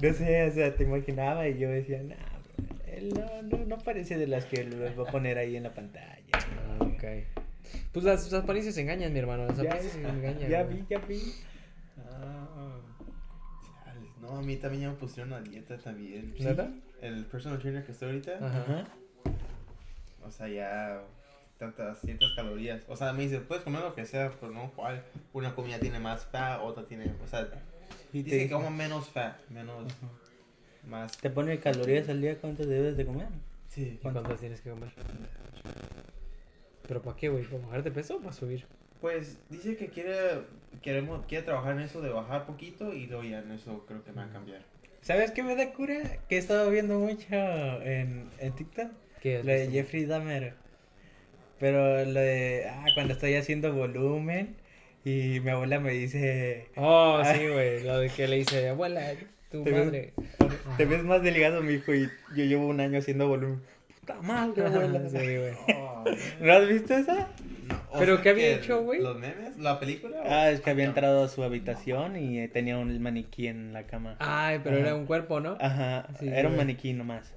[0.01, 3.77] No sé, o sea, te imaginaba y yo decía, nah, bro, él no, no, no
[3.77, 6.13] parece de las que los va a poner ahí en la pantalla.
[6.33, 7.03] Ah, ok.
[7.93, 9.47] Pues las, las apariencias engañan, mi hermano.
[9.47, 10.49] Las Ya, apariencias engañan.
[10.49, 11.19] ya vi, ya vi.
[13.85, 16.33] Chales, No, a mí también ya me pusieron a dieta también.
[16.39, 16.69] ¿Neta?
[17.01, 18.37] El personal trainer que estoy ahorita.
[18.45, 18.87] Ajá.
[20.23, 21.01] O sea, ya
[21.57, 22.83] tantas, ciertas calorías.
[22.87, 25.03] O sea, me dice, puedes comer lo que sea, pero no cuál.
[25.33, 27.47] Una comida tiene más fat, otra tiene, o sea,
[28.13, 29.85] Y dice que como menos fat, menos,
[30.87, 31.17] más.
[31.17, 33.27] te pone calorías al día, ¿cuánto debes de comer?
[33.69, 33.93] Sí.
[33.95, 34.89] ¿Y cuántas tienes que comer?
[36.87, 37.43] ¿Pero para qué, güey?
[37.43, 38.65] ¿Para bajar de peso o para subir?
[39.01, 40.41] Pues dice que quiere,
[40.81, 44.11] queremos, quiere trabajar en eso de bajar poquito y luego ya en eso creo que
[44.11, 44.61] me va a cambiar.
[45.01, 46.17] ¿Sabes qué me da cura?
[46.27, 48.91] Que he estado viendo mucho en, en TikTok.
[49.21, 49.45] ¿Qué es?
[49.45, 50.53] Lo de Jeffrey Dahmer.
[51.59, 54.55] Pero lo de, ah, cuando estoy haciendo volumen
[55.03, 57.83] y mi abuela me dice, Oh, sí, güey.
[57.83, 59.01] Lo de que le dice, abuela,
[59.51, 60.13] tu Te ves- madre.
[60.77, 63.61] te ves más delgado, mi hijo, y yo llevo un año haciendo volumen.
[64.01, 65.09] Puta madre, abuela.
[65.09, 65.53] Sí, güey.
[66.41, 67.27] ¿No has visto esa?
[67.67, 69.01] No, ¿Pero sea qué había que hecho, güey?
[69.01, 69.57] ¿Los memes?
[69.57, 70.17] ¿La película?
[70.25, 73.83] Ah, es que había entrado a su habitación y eh, tenía un maniquí en la
[73.83, 74.15] cama.
[74.19, 74.85] Ay, pero Ajá.
[74.87, 75.57] era un cuerpo, ¿no?
[75.59, 77.33] Ajá, Sí, era un maniquí nomás.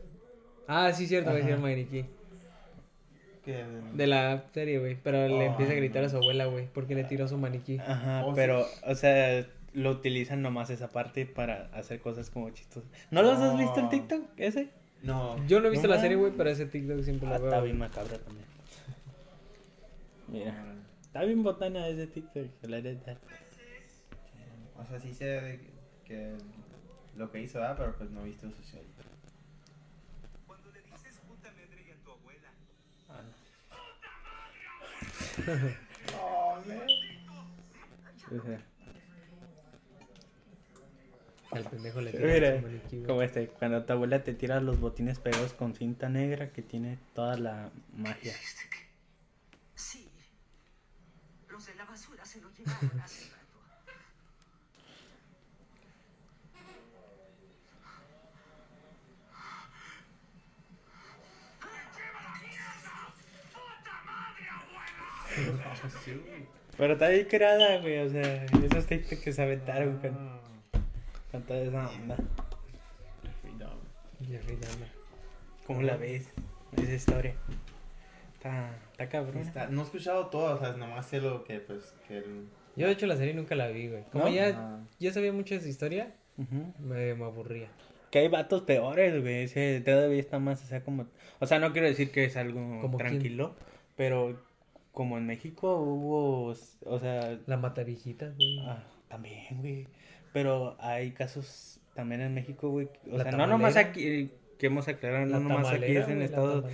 [0.68, 1.50] Ah, sí, cierto, sí, Ajá.
[1.54, 2.04] el maniquí.
[3.44, 3.64] Que-
[3.94, 4.96] De la serie, güey.
[5.02, 5.80] Pero le Oh, empieza a no.
[5.80, 7.78] gritar a su abuela, güey, porque le tiró su maniquí.
[7.78, 8.36] Ajá, Oh, sí.
[8.36, 12.90] pero, o sea, lo utilizan nomás esa parte para hacer cosas como chistosas.
[13.10, 13.88] ¿No los has visto en.
[13.88, 14.68] TikTok ese?
[15.02, 15.36] No.
[15.46, 17.48] Yo no he visto No la serie, güey, pero ese TikTok siempre Ah, lo veo.
[17.48, 18.46] está bien macabro también.
[20.28, 23.16] Mira, está bien botana ese TikTok, la neta.
[24.78, 25.70] O sea, sí sé de que,
[26.04, 26.34] que
[27.16, 27.76] lo que hizo, ¿verdad?
[27.78, 28.86] Pero pues no he visto su serie.
[30.46, 32.48] Cuando le dices puta madre a tu abuela,
[41.50, 42.62] Al pendejo le Mira,
[43.06, 46.98] como este, cuando tu abuela te tira los botines pegados con cinta negra que tiene
[47.14, 48.34] toda la magia.
[49.74, 50.08] sí.
[51.48, 53.39] Los de la basura se lo llevaron hace
[66.90, 70.40] Pero está bien creada, güey, o sea, esos TikTok que se aventaron con,
[71.30, 72.16] con toda esa onda.
[74.26, 74.88] Jeffrey Dahmer.
[75.68, 76.28] ¿Cómo la ves?
[76.76, 77.34] Esa historia.
[78.34, 79.38] Está, está cabrón.
[79.38, 82.48] Está- no he escuchado todo, o sea, nomás sé lo que, pues, que el...
[82.74, 84.02] Yo, de hecho, la serie nunca la vi, güey.
[84.10, 84.30] Como ¿No?
[84.32, 84.80] ya, Ah.
[84.98, 86.74] ya sabía mucho de su historia, Ujú.
[86.80, 87.68] me, me aburría.
[88.10, 89.44] Que hay vatos peores, güey.
[89.44, 91.06] Ese todavía está más, o sea, como.
[91.38, 93.10] O sea, no quiero decir que es algo ¿Como quién?
[93.10, 93.54] tranquilo,
[93.96, 94.42] pero
[94.92, 96.54] como en México hubo.
[96.86, 97.38] O sea.
[97.46, 98.58] La mataviejitas, güey.
[98.66, 99.86] ah, también, güey.
[100.32, 102.88] Pero hay casos también en México, güey.
[103.10, 104.30] O La sea, no nomás aquí.
[104.58, 106.64] Que hemos aclarado, La no nomás aquí es en güey, Estados.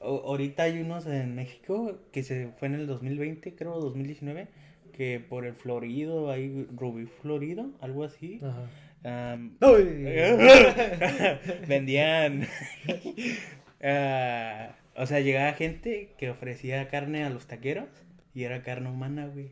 [0.00, 4.48] O- ahorita hay unos en México que se fue en el 2020, creo, 2019,
[4.92, 8.40] que por el Florido, hay Rubí Florido, algo así.
[8.42, 9.38] Ajá.
[9.60, 10.04] Uy.
[11.68, 12.46] vendían.
[13.82, 17.88] ah, o sea, llegaba gente que ofrecía carne a los taqueros
[18.34, 19.50] y era carne humana, güey.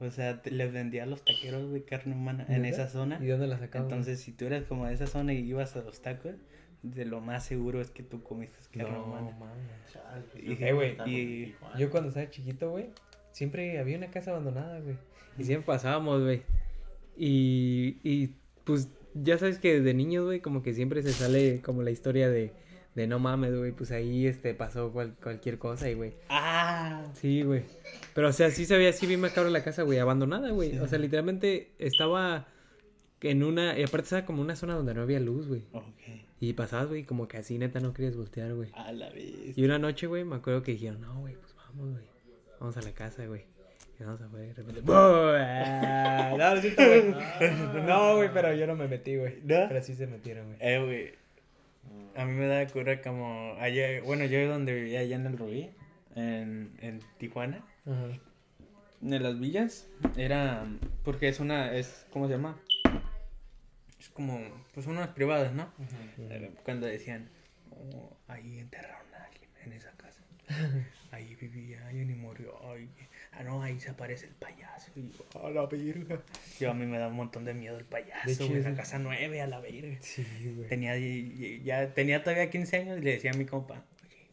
[0.00, 3.18] O sea, te- les vendía a los taqueros, güey, carne humana en esa zona.
[3.22, 3.88] ¿Y dónde la sacaban?
[3.88, 6.34] Entonces, si tú eras como de esa zona y ibas a los tacos,
[6.82, 9.36] de lo más seguro es que tú comiste carne no, humana.
[9.38, 9.92] mames.
[9.92, 11.54] Chale, pues, Y- estaba en y.
[11.78, 12.86] Yo cuando estaba chiquito, güey,
[13.32, 14.96] siempre había una casa abandonada, güey.
[15.38, 16.42] Y siempre pasábamos, güey.
[17.16, 18.34] Y, y
[18.64, 22.30] pues ya sabes que de niños, güey, como que siempre se sale como la historia
[22.30, 22.52] de,
[22.94, 26.14] de no mames, güey, pues ahí este pasó cual- cualquier cosa y, güey.
[26.28, 27.06] ¡Ah!
[27.14, 27.62] Sí, güey.
[28.14, 30.78] Pero, o sea, sí se veía así bien macabro la casa, güey, abandonada, güey.
[30.78, 32.46] O sea, literalmente estaba
[33.22, 33.78] en una...
[33.78, 35.62] Y aparte estaba como una zona donde no había luz, güey.
[35.72, 35.84] Ok.
[36.40, 38.70] Y pasabas, güey, como que así neta no querías voltear, güey.
[38.74, 39.56] A la vez.
[39.56, 42.04] Y una noche, güey, me acuerdo que dijeron, no, güey, pues vamos, güey.
[42.58, 43.42] Vamos a la casa, güey.
[44.00, 44.82] Y vamos afuera y de repente.
[44.84, 45.32] No.
[47.86, 49.36] No, güey, pero yo no me metí, güey.
[49.44, 49.66] ¿No?
[49.68, 50.58] Pero sí se metieron, güey.
[50.60, 51.19] Eh, güey.
[52.16, 55.70] A mí me da cura como allá, bueno, yo donde vivía allá en el Rubí,
[56.14, 58.18] en, en Tijuana, Ajá.
[59.02, 60.66] en las villas, era,
[61.04, 62.58] porque es una, es, ¿cómo se llama?
[63.98, 64.40] Es como,
[64.74, 65.72] pues unas privadas, ¿no?
[66.18, 67.28] Eh, Cuando decían,
[67.70, 70.22] oh, ahí enterraron a alguien en esa casa.
[71.12, 72.56] Ahí vivía alguien y murió.
[72.70, 72.88] Ay,
[73.40, 74.90] ah, no, ahí se aparece el payaso.
[74.96, 76.20] Y yo, a la verga.
[76.58, 78.64] Yo a mí me da un montón de miedo el De payaso, hecho, güey, es-
[78.64, 79.96] la casa nueve, a la verga.
[80.00, 80.24] Sí,
[80.56, 80.68] güey.
[80.68, 80.96] Tenía,
[81.62, 84.28] ya, tenía todavía 15 años y le decía a mi compa, oye,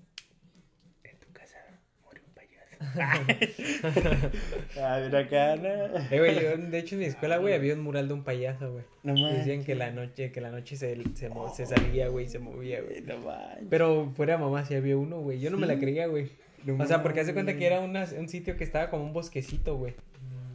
[1.04, 1.58] en tu casa
[2.06, 2.78] murió un payaso.
[4.82, 5.98] ah, mira acá, ¿no?
[6.12, 8.74] Eh, güey, yo, de hecho en mi escuela, güey, había un mural de un payaso,
[8.74, 8.84] güey.
[9.04, 12.82] No Decían que la noche, que la noche se, se, salía, güey, y se movía,
[12.82, 13.02] güey.
[13.02, 13.68] No manches.
[13.70, 15.40] Pero fuera mamá sí había uno, güey.
[15.40, 16.30] Yo no me la creía, güey.
[16.74, 19.78] O sea, porque hace cuenta que era una- un sitio que estaba como un bosquecito,
[19.78, 19.94] güey.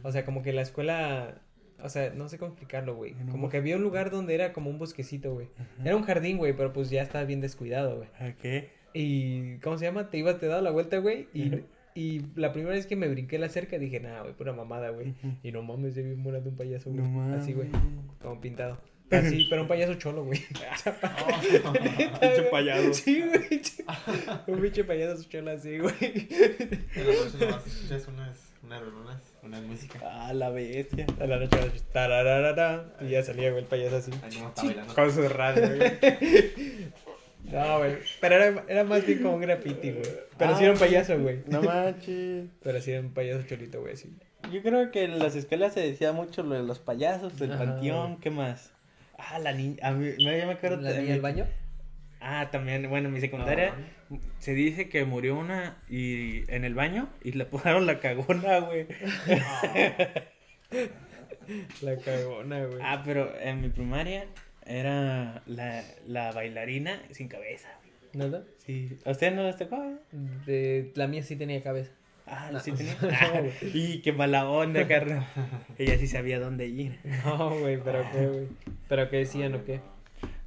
[0.03, 1.41] O sea, como que la escuela...
[1.81, 3.13] O sea, no sé cómo explicarlo, güey.
[3.31, 5.47] Como que había un lugar donde era como un bosquecito, güey.
[5.83, 8.07] Era un jardín, güey, pero pues ya estaba bien descuidado, güey.
[8.31, 8.65] Ok.
[8.93, 10.09] Y, ¿cómo se llama?
[10.09, 11.27] Te ibas, te daba la vuelta, güey.
[11.33, 11.61] Y,
[11.95, 15.13] y la primera vez que me brinqué la cerca dije, nah, güey, pura mamada, güey.
[15.43, 16.15] Y no mames, yo vi de
[16.49, 17.01] un payaso, güey.
[17.05, 17.35] No.
[17.35, 17.67] Así, güey.
[18.21, 18.77] Como pintado.
[19.13, 20.39] Así, pero un payaso cholo, güey.
[22.19, 22.93] Pinche payaso.
[22.93, 23.61] Sí, güey.
[24.47, 25.93] Un pinche payaso cholo así, güey.
[26.01, 29.99] En la noche nomás escuchas unas, unas rolonas, una música.
[30.03, 31.05] Ah, la bestia.
[31.19, 31.57] A la noche,
[31.91, 34.11] tarararara, y ya salía, güey, el payaso así.
[34.23, 34.93] Ahí no está bailando.
[34.95, 36.93] Con su radio, güey.
[37.51, 37.97] No, güey.
[38.21, 40.05] Pero era, era más bien como un graffiti, güey.
[40.37, 41.43] Pero sí era un payaso, güey.
[41.47, 42.47] No manches.
[42.63, 44.09] Pero sí era un payaso cholito, güey, así.
[44.51, 47.65] Yo creo que en las escuelas se decía mucho lo de los payasos, el Ajá.
[47.65, 48.71] panteón, ¿qué más?
[49.17, 51.45] Ah, la niña, a mí, yo me acuerdo ¿La niña del baño?
[52.19, 53.73] Ah, también, bueno, en mi secundaria
[54.39, 58.87] se dice que murió una y en el baño y le pusieron la cagona, güey.
[61.81, 62.79] La cagona, güey.
[62.81, 64.25] Ah, pero en mi primaria
[64.65, 67.69] era la, la bailarina sin cabeza.
[67.81, 67.91] güey.
[68.13, 68.43] ¿Nada?
[68.59, 68.97] Sí.
[69.05, 69.75] ¿A usted no les tocó?
[69.83, 69.97] eh?
[70.45, 71.91] De, la mía sí tenía cabeza.
[72.25, 72.59] Ah, No.
[72.59, 72.95] sí tenía.
[73.01, 73.41] No, Ah,
[73.73, 75.25] y qué mala onda, carnal.
[75.77, 76.97] Ella sí sabía dónde ir.
[77.25, 78.47] No, güey, pero qué, güey.
[78.87, 79.81] ¿Pero qué decían o qué?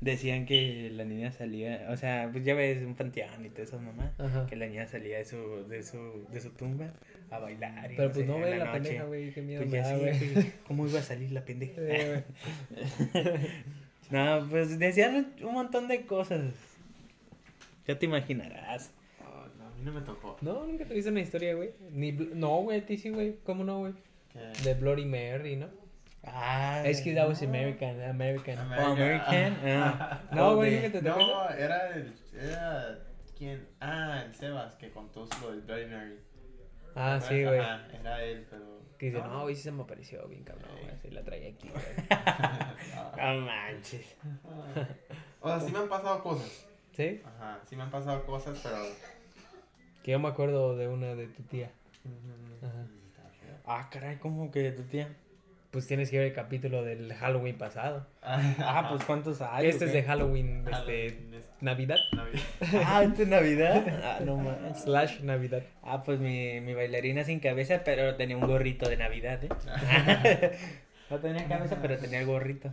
[0.01, 3.81] Decían que la niña salía, o sea, pues ya ves un panteón y todas esas
[3.81, 4.47] mamás, Ajá.
[4.47, 6.93] que la niña salía de su, de su, de su tumba
[7.31, 7.91] a bailar.
[7.93, 8.73] y Pero no pues sé, no ve la, noche.
[8.81, 9.33] pendeja, güey.
[9.33, 10.33] Qué miedo Pues me da, sí, güey.
[10.35, 11.81] pues, ¿cómo iba a salir la pendeja?
[11.83, 12.81] Sí,
[14.11, 16.53] no, pues decían un montón de cosas.
[17.87, 18.91] Ya te imaginarás.
[19.87, 20.37] No, me tocó.
[20.41, 21.71] No, nunca te viste una historia, güey.
[21.91, 23.39] Ni bl- No, güey, a ti sí, güey.
[23.45, 23.95] ¿Cómo no, güey?
[24.65, 25.69] De Bloody Mary, ¿no?
[26.25, 28.59] Ah, Es que that was American, American.
[28.59, 29.57] Oh, American.
[29.65, 30.21] ah.
[30.33, 31.21] No, Oh, güey, nunca te tocó.
[31.21, 32.13] No, era el.
[32.35, 32.99] Era.
[33.39, 33.69] ¿Quién?
[33.81, 36.19] Ah, el Sebas que contó lo del Bloody Mary.
[36.97, 37.61] Ah, ¿Te sí, güey.
[37.61, 38.81] Era él, pero.
[38.99, 40.91] Que dice, no, güey, sí se me apareció bien cabrón, güey.
[40.91, 41.85] Así la traía aquí, güey.
[43.17, 44.17] No manches.
[45.41, 46.67] O sea, sí me han pasado cosas.
[46.93, 47.23] ¿Sí?
[47.25, 48.77] Ajá, sí me han pasado cosas, pero.
[50.07, 51.73] Que yo me acuerdo de una de tu tía.
[52.63, 52.87] Ajá.
[53.67, 55.09] Ah, caray, ¿cómo que tu tía?
[55.73, 58.07] Pues tienes que ver el capítulo del Halloween pasado.
[58.23, 59.67] Ah, pues cuántos hay.
[59.67, 60.71] Este es de Halloween, este,
[61.11, 61.97] Halloween, es Navidad.
[62.13, 62.43] Navidad.
[62.87, 63.85] Ah, ¿este es Navidad?
[64.05, 64.85] Ah, no manches.
[64.85, 65.65] Slash Navidad.
[65.83, 69.49] Ah, pues mi, mi bailarina sin cabeza, pero tenía un gorrito de Navidad, ¿eh?
[71.11, 72.73] no tenía cabeza, pero tenía el gorrito.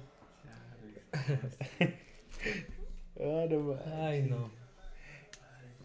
[3.20, 3.92] Ah, no manches.
[3.92, 4.63] Ay, no.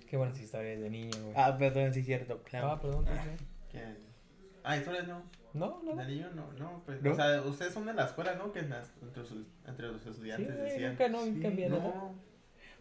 [0.09, 1.35] Qué buenas historias de niño, güey.
[1.37, 2.69] Ah, perdón, sí es cierto, claro.
[2.71, 3.11] Ah, perdón, ¿tú
[3.73, 3.81] qué?
[4.65, 5.23] Ah, historias no.
[5.55, 5.97] No, no.
[5.97, 7.03] De niño no, no, pues.
[7.03, 7.13] ¿No?
[7.13, 8.53] O sea, ustedes son de la escuela, ¿no?
[8.53, 10.91] Que entre, sus- entre los Sí, estudiantes güey, decían.
[10.93, 11.69] nunca, no, nunca nada.
[11.83, 12.15] No.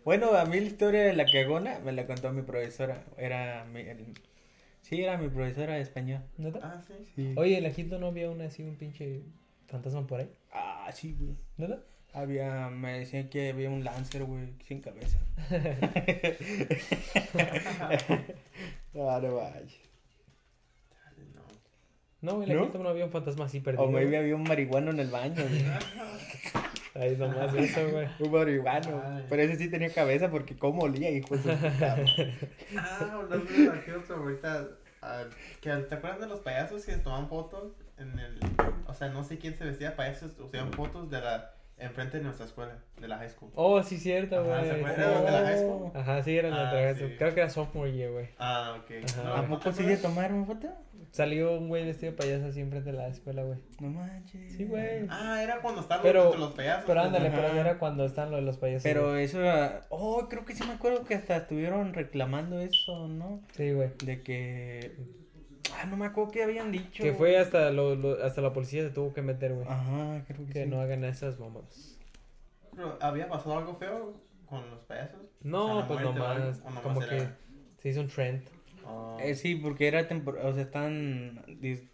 [0.03, 3.03] Bueno, a mí la historia de la cagona me la contó mi profesora.
[3.17, 3.81] Era mi...
[3.81, 4.13] el-
[4.81, 6.21] Sí, era mi profesora de español.
[6.37, 6.59] ¿Neta?
[6.63, 6.93] Ah, sí.
[7.15, 7.33] Sí.
[7.37, 9.21] Oye, ¿en la Hilton no había una así, un pinche
[9.67, 10.31] fantasma por ahí?
[10.53, 11.35] Ah, sí, güey.
[11.57, 11.81] ¿Neta?
[12.17, 15.19] Había, me decían que había un Lancer, güey, sin cabeza.
[18.95, 19.61] ah, no vaya.
[21.35, 21.43] No.
[22.21, 22.79] No, güey, en la ¿No?
[22.79, 23.83] No había un fantasma así perdido.
[23.83, 25.63] O maybe había un marihuano en el baño, güey.
[26.95, 28.07] Ahí nomás eso, güey.
[28.17, 29.03] Un marihuano.
[29.05, 29.25] Ay.
[29.29, 32.33] Pero ese sí tenía cabeza porque cómo olía, hijo de su puta madre.
[32.79, 34.69] Ah, hablando de aquí otro ahorita.
[35.03, 35.23] ah,
[35.61, 38.39] que, ¿Te acuerdas de los payasos que toman fotos en el.
[38.87, 41.53] O sea, no sé quién se vestía de payasos, usaban fotos de la.
[41.79, 43.51] Enfrente de nuestra escuela, de la high school.
[43.53, 44.65] Oh, sí, cierto, Ajá, güey.
[44.65, 45.91] ¿se acuerdan de la high school?
[45.93, 47.15] Ajá, sí, era la Ah, otra sí.
[47.19, 48.29] Creo que era sophomore year, güey.
[48.39, 48.91] Ah, ok.
[49.07, 49.23] Ajá.
[49.23, 50.67] No, ¿A ¿no poco sí de tomar una foto?
[51.11, 53.59] Salió un güey vestido de payaso así enfrente de la escuela, güey.
[53.79, 54.53] No manches.
[54.57, 55.05] Sí, güey.
[55.09, 56.83] Ah, era cuando estaban Pero- los, los payasos.
[56.87, 58.83] Pero pues, ándale, pero era cuando están los, los payasos.
[58.83, 59.23] Pero güey.
[59.25, 59.81] eso era...
[59.89, 63.41] Oh, creo que sí me acuerdo que hasta estuvieron reclamando eso, ¿no?
[63.55, 63.91] Sí, güey.
[64.03, 64.95] De que...
[65.79, 67.03] Ah, no me acuerdo qué habían dicho.
[67.03, 69.67] Que fue hasta, lo, lo- hasta la policía se tuvo que meter, güey.
[69.67, 70.69] Ajá, creo que, que sí.
[70.69, 71.97] no hagan esas mamadas.
[72.75, 74.13] Pero, ¿Había pasado algo feo
[74.45, 75.19] con los payasos?
[75.41, 77.27] No, O sea, pues nomás, nomás como era- que
[77.81, 78.41] se hizo un trend.
[78.89, 79.17] Oh.
[79.19, 81.43] Eh, sí, porque era temporada, o sea, están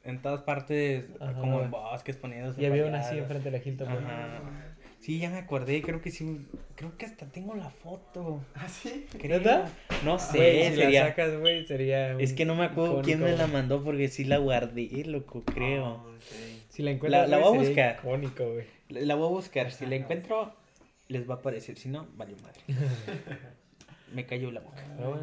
[0.04, 1.34] en todas partes, Ajá.
[1.40, 2.62] como en bosques poniéndose.
[2.62, 4.06] Y había una así enfrente de la Hilton, güey.
[4.06, 4.73] Ajá.
[5.04, 8.42] Sí, ya me acordé, creo que sí, creo que hasta tengo la foto.
[8.56, 9.06] ¿Ah, sí?
[9.20, 9.40] Creo.
[9.40, 9.70] ¿Neta?
[10.06, 11.02] No sé, Güey, si sería...
[11.04, 12.14] la sacas, güey, sería.
[12.20, 15.86] Es que no me acuerdo quién me la mandó porque sí la guardé, loco, creo.
[15.86, 16.22] Oh, ok.
[16.70, 18.00] Si la encuentras, La- voy a buscar.
[18.00, 18.66] Icónico, güey.
[18.88, 20.56] La la voy a buscar, si la encuentro,
[21.10, 22.62] les va a aparecer, si no, vale madre.
[24.14, 24.84] me cayó la boca.
[24.98, 25.22] Bueno,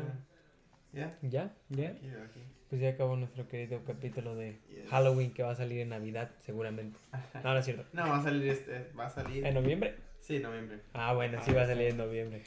[0.92, 1.16] ¿Ya?
[1.22, 1.88] ya, ya.
[1.88, 2.40] Aquí, aquí.
[2.70, 4.88] Pues ya acabó nuestro querido capítulo de Yes.
[4.90, 6.98] Halloween que va a salir en Navidad, seguramente.
[7.42, 7.84] No, no es cierto.
[7.92, 9.44] No, va a salir este, va a salir.
[9.44, 9.96] ¿En noviembre?
[10.20, 10.78] Sí, noviembre.
[10.94, 12.42] Ah, bueno, sí va a salir en noviembre.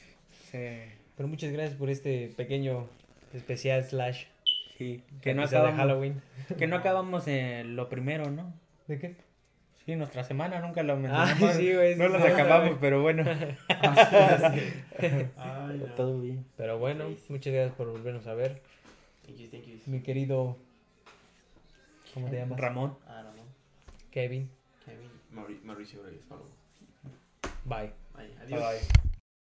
[0.49, 0.59] Sí,
[1.17, 2.87] Pero muchas gracias por este pequeño
[3.33, 4.25] especial slash
[4.77, 5.03] sí.
[5.21, 6.21] Que no episodio de acabamos, Halloween.
[6.57, 8.53] que no acabamos en lo primero, ¿no?
[8.87, 9.15] ¿De qué?
[9.85, 11.55] Sí, nuestra semana nunca lo Ah, mencionamos.
[11.57, 11.95] sí, güey.
[11.97, 13.23] no sí, las acabamos, pero bueno.
[15.37, 15.85] Ay, no.
[15.97, 16.45] Todo bien.
[16.55, 18.61] Pero bueno, muchas gracias por volvernos a ver.
[19.25, 19.79] Thank you, thank you.
[19.87, 20.57] Mi querido.
[22.13, 22.59] ¿Cómo te llamas?
[22.59, 22.97] Ramón.
[23.07, 23.45] I don't know.
[24.11, 24.49] Kevin.
[24.85, 25.09] Kevin.
[25.31, 26.21] Mauri- Mauricio Reyes.
[26.29, 26.37] Bye.
[27.65, 27.93] Bye.
[28.13, 28.59] Bye Adiós.
[28.61, 29.13] bye.